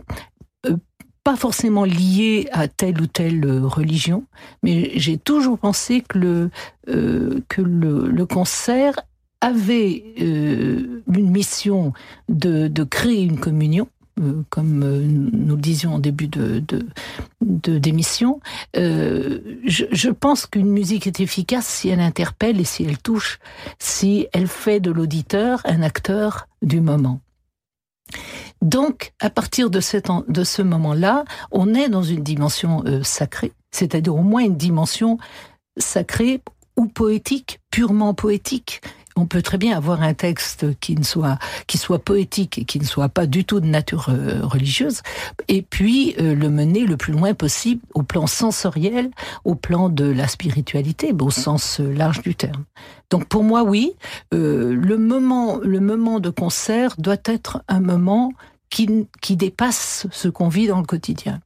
pas 1.24 1.34
forcément 1.34 1.84
liée 1.84 2.48
à 2.52 2.68
telle 2.68 3.00
ou 3.00 3.08
telle 3.08 3.44
religion, 3.64 4.26
mais 4.62 4.92
j'ai 4.94 5.18
toujours 5.18 5.58
pensé 5.58 6.02
que 6.02 6.18
le, 6.18 6.50
que 7.48 7.62
le 7.62 8.26
concert 8.26 8.94
avait 9.44 10.02
euh, 10.20 11.02
une 11.12 11.30
mission 11.30 11.92
de, 12.30 12.66
de, 12.68 12.82
créer 12.82 13.22
une 13.22 13.38
communion, 13.38 13.88
euh, 14.20 14.42
comme 14.48 14.82
euh, 14.82 15.00
nous 15.02 15.56
le 15.56 15.60
disions 15.60 15.94
en 15.94 15.98
début 15.98 16.28
de, 16.28 16.62
de, 17.40 17.78
d'émission. 17.78 18.40
Euh, 18.74 19.40
je, 19.66 20.08
pense 20.08 20.46
qu'une 20.46 20.70
musique 20.70 21.06
est 21.06 21.20
efficace 21.20 21.66
si 21.66 21.90
elle 21.90 22.00
interpelle 22.00 22.58
et 22.58 22.64
si 22.64 22.84
elle 22.84 22.96
touche, 22.96 23.38
si 23.78 24.26
elle 24.32 24.48
fait 24.48 24.80
de 24.80 24.90
l'auditeur 24.90 25.60
un 25.66 25.82
acteur 25.82 26.48
du 26.62 26.80
moment. 26.80 27.20
Donc, 28.62 29.12
à 29.20 29.28
partir 29.28 29.68
de, 29.68 29.80
de 30.28 30.44
ce 30.44 30.62
moment-là, 30.62 31.24
on 31.50 31.74
est 31.74 31.90
dans 31.90 32.02
une 32.02 32.22
dimension 32.22 32.82
sacrée, 33.02 33.52
c'est-à-dire 33.72 34.14
au 34.14 34.22
moins 34.22 34.44
une 34.44 34.56
dimension 34.56 35.18
sacrée 35.76 36.40
ou 36.76 36.86
poétique, 36.86 37.60
purement 37.70 38.14
poétique 38.14 38.80
on 39.16 39.26
peut 39.26 39.42
très 39.42 39.58
bien 39.58 39.76
avoir 39.76 40.02
un 40.02 40.14
texte 40.14 40.78
qui 40.80 40.94
ne 40.96 41.04
soit 41.04 41.38
qui 41.66 41.78
soit 41.78 41.98
poétique 41.98 42.58
et 42.58 42.64
qui 42.64 42.78
ne 42.78 42.84
soit 42.84 43.08
pas 43.08 43.26
du 43.26 43.44
tout 43.44 43.60
de 43.60 43.66
nature 43.66 44.08
euh, 44.08 44.40
religieuse 44.42 45.02
et 45.48 45.62
puis 45.62 46.14
euh, 46.20 46.34
le 46.34 46.50
mener 46.50 46.86
le 46.86 46.96
plus 46.96 47.12
loin 47.12 47.34
possible 47.34 47.80
au 47.94 48.02
plan 48.02 48.26
sensoriel 48.26 49.10
au 49.44 49.54
plan 49.54 49.88
de 49.88 50.04
la 50.04 50.28
spiritualité 50.28 51.14
au 51.20 51.30
sens 51.30 51.80
euh, 51.80 51.92
large 51.92 52.22
du 52.22 52.34
terme. 52.34 52.64
Donc 53.10 53.26
pour 53.26 53.44
moi 53.44 53.62
oui 53.62 53.94
euh, 54.32 54.74
le 54.74 54.98
moment 54.98 55.58
le 55.62 55.80
moment 55.80 56.20
de 56.20 56.30
concert 56.30 56.94
doit 56.98 57.16
être 57.24 57.62
un 57.68 57.80
moment 57.80 58.32
qui, 58.70 59.06
qui 59.20 59.36
dépasse 59.36 60.06
ce 60.10 60.28
qu'on 60.28 60.48
vit 60.48 60.66
dans 60.66 60.78
le 60.78 60.86
quotidien 60.86 61.40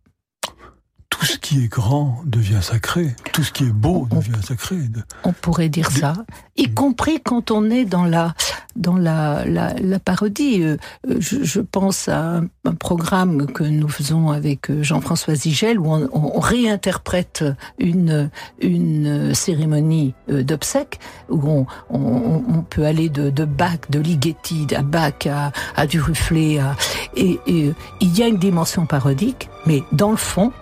tout 1.19 1.27
ce 1.27 1.39
qui 1.39 1.65
est 1.65 1.69
grand 1.69 2.21
devient 2.25 2.63
sacré, 2.63 3.15
tout 3.33 3.43
ce 3.43 3.51
qui 3.51 3.65
est 3.65 3.73
beau 3.73 4.07
on, 4.11 4.17
devient 4.17 4.41
sacré. 4.43 4.77
On 5.25 5.33
pourrait 5.33 5.69
dire 5.69 5.91
ça, 5.91 6.13
y 6.57 6.73
compris 6.73 7.21
quand 7.21 7.51
on 7.51 7.71
est 7.71 7.85
dans 7.85 8.05
la 8.05 8.35
dans 8.77 8.97
la, 8.97 9.45
la, 9.45 9.75
la 9.75 9.99
parodie. 9.99 10.63
Euh, 10.63 10.77
je, 11.19 11.43
je, 11.43 11.61
pense 11.61 12.09
à 12.09 12.37
un, 12.37 12.45
un, 12.65 12.75
programme 12.75 13.47
que 13.49 13.65
nous 13.65 13.89
faisons 13.89 14.31
avec 14.31 14.71
euh, 14.71 14.85
Jean-François 14.85 15.35
Zigel 15.35 15.81
où 15.81 15.93
on, 15.93 16.09
on, 16.13 16.39
réinterprète 16.39 17.45
une 17.81 18.31
une 18.61 19.35
cérémonie 19.35 20.15
euh, 20.31 20.45
d'obsèques 20.45 21.01
où 21.29 21.41
on, 21.49 21.67
on, 21.91 22.63
peut 22.63 22.85
aller 22.85 23.09
de, 23.09 23.31
de 23.31 23.45
Bach, 23.45 23.91
de 23.91 23.99
Ligeti, 23.99 24.69
à 24.77 24.83
Bach 24.83 25.27
à, 25.27 25.51
à 25.75 25.87
du 25.89 26.01
Rufflet, 26.01 26.61
à, 26.61 26.77
et, 27.17 27.41
et 27.49 27.73
il 28.01 28.17
y 28.17 28.23
a 28.23 28.29
une 28.29 28.39
dimension 28.39 28.87
parodique, 28.87 29.49
mais 29.67 29.83
dans 29.91 30.13
le 30.13 30.17
fond, 30.17 30.53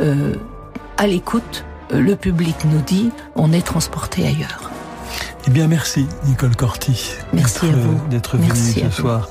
euh, 0.00 0.34
à 0.96 1.06
l'écoute, 1.06 1.64
euh, 1.92 2.00
le 2.00 2.16
public 2.16 2.56
nous 2.64 2.80
dit 2.80 3.10
on 3.34 3.52
est 3.52 3.64
transporté 3.64 4.26
ailleurs. 4.26 4.70
Eh 5.46 5.50
bien, 5.50 5.68
merci 5.68 6.06
Nicole 6.24 6.56
Corti. 6.56 7.12
Merci 7.32 7.66
d'être 8.10 8.38
venue 8.38 8.54
ce 8.54 8.90
soir 8.90 9.28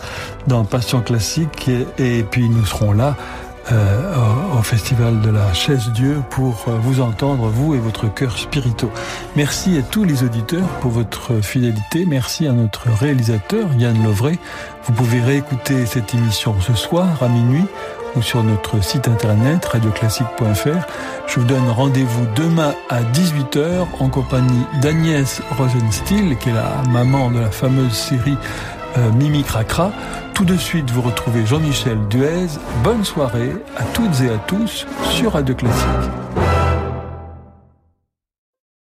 dans 0.47 0.63
Passion 0.63 1.01
classique 1.01 1.67
et, 1.67 1.87
et, 1.97 2.23
puis 2.23 2.49
nous 2.49 2.65
serons 2.65 2.91
là 2.91 3.15
euh, 3.71 4.13
au, 4.53 4.59
au, 4.59 4.61
festival 4.61 5.21
de 5.21 5.29
la 5.29 5.53
chaise 5.53 5.89
Dieu 5.93 6.21
pour 6.29 6.65
euh, 6.67 6.77
vous 6.81 7.01
entendre 7.01 7.47
vous 7.47 7.73
et 7.73 7.79
votre 7.79 8.13
cœur 8.13 8.37
spirituel. 8.37 8.91
Merci 9.35 9.77
à 9.77 9.81
tous 9.81 10.03
les 10.03 10.23
auditeurs 10.23 10.67
pour 10.81 10.91
votre 10.91 11.41
fidélité. 11.41 12.05
Merci 12.05 12.45
à 12.45 12.51
notre 12.51 12.89
réalisateur 12.91 13.67
Yann 13.77 14.03
Lovray. 14.03 14.37
Vous 14.83 14.93
pouvez 14.93 15.21
réécouter 15.21 15.85
cette 15.85 16.13
émission 16.13 16.55
ce 16.61 16.73
soir 16.73 17.07
à 17.23 17.29
minuit 17.29 17.65
ou 18.15 18.21
sur 18.21 18.43
notre 18.43 18.83
site 18.83 19.07
internet 19.07 19.65
radioclassique.fr. 19.65 20.87
Je 21.27 21.39
vous 21.39 21.45
donne 21.45 21.69
rendez-vous 21.69 22.25
demain 22.35 22.73
à 22.89 23.01
18h 23.01 23.85
en 23.99 24.09
compagnie 24.09 24.65
d'Agnès 24.81 25.41
Rosenstiel, 25.57 26.37
qui 26.37 26.49
est 26.49 26.53
la 26.53 26.81
maman 26.89 27.31
de 27.31 27.39
la 27.39 27.51
fameuse 27.51 27.93
série 27.93 28.37
euh, 28.97 29.11
Mimi 29.11 29.43
Cracra. 29.43 29.91
Tout 30.33 30.45
de 30.45 30.57
suite, 30.57 30.89
vous 30.91 31.01
retrouvez 31.01 31.45
Jean-Michel 31.45 31.97
Duez. 32.09 32.47
Bonne 32.83 33.03
soirée 33.03 33.53
à 33.77 33.83
toutes 33.93 34.21
et 34.21 34.29
à 34.29 34.37
tous 34.47 34.85
sur 35.11 35.33
Radio 35.33 35.55
Classique. 35.55 36.32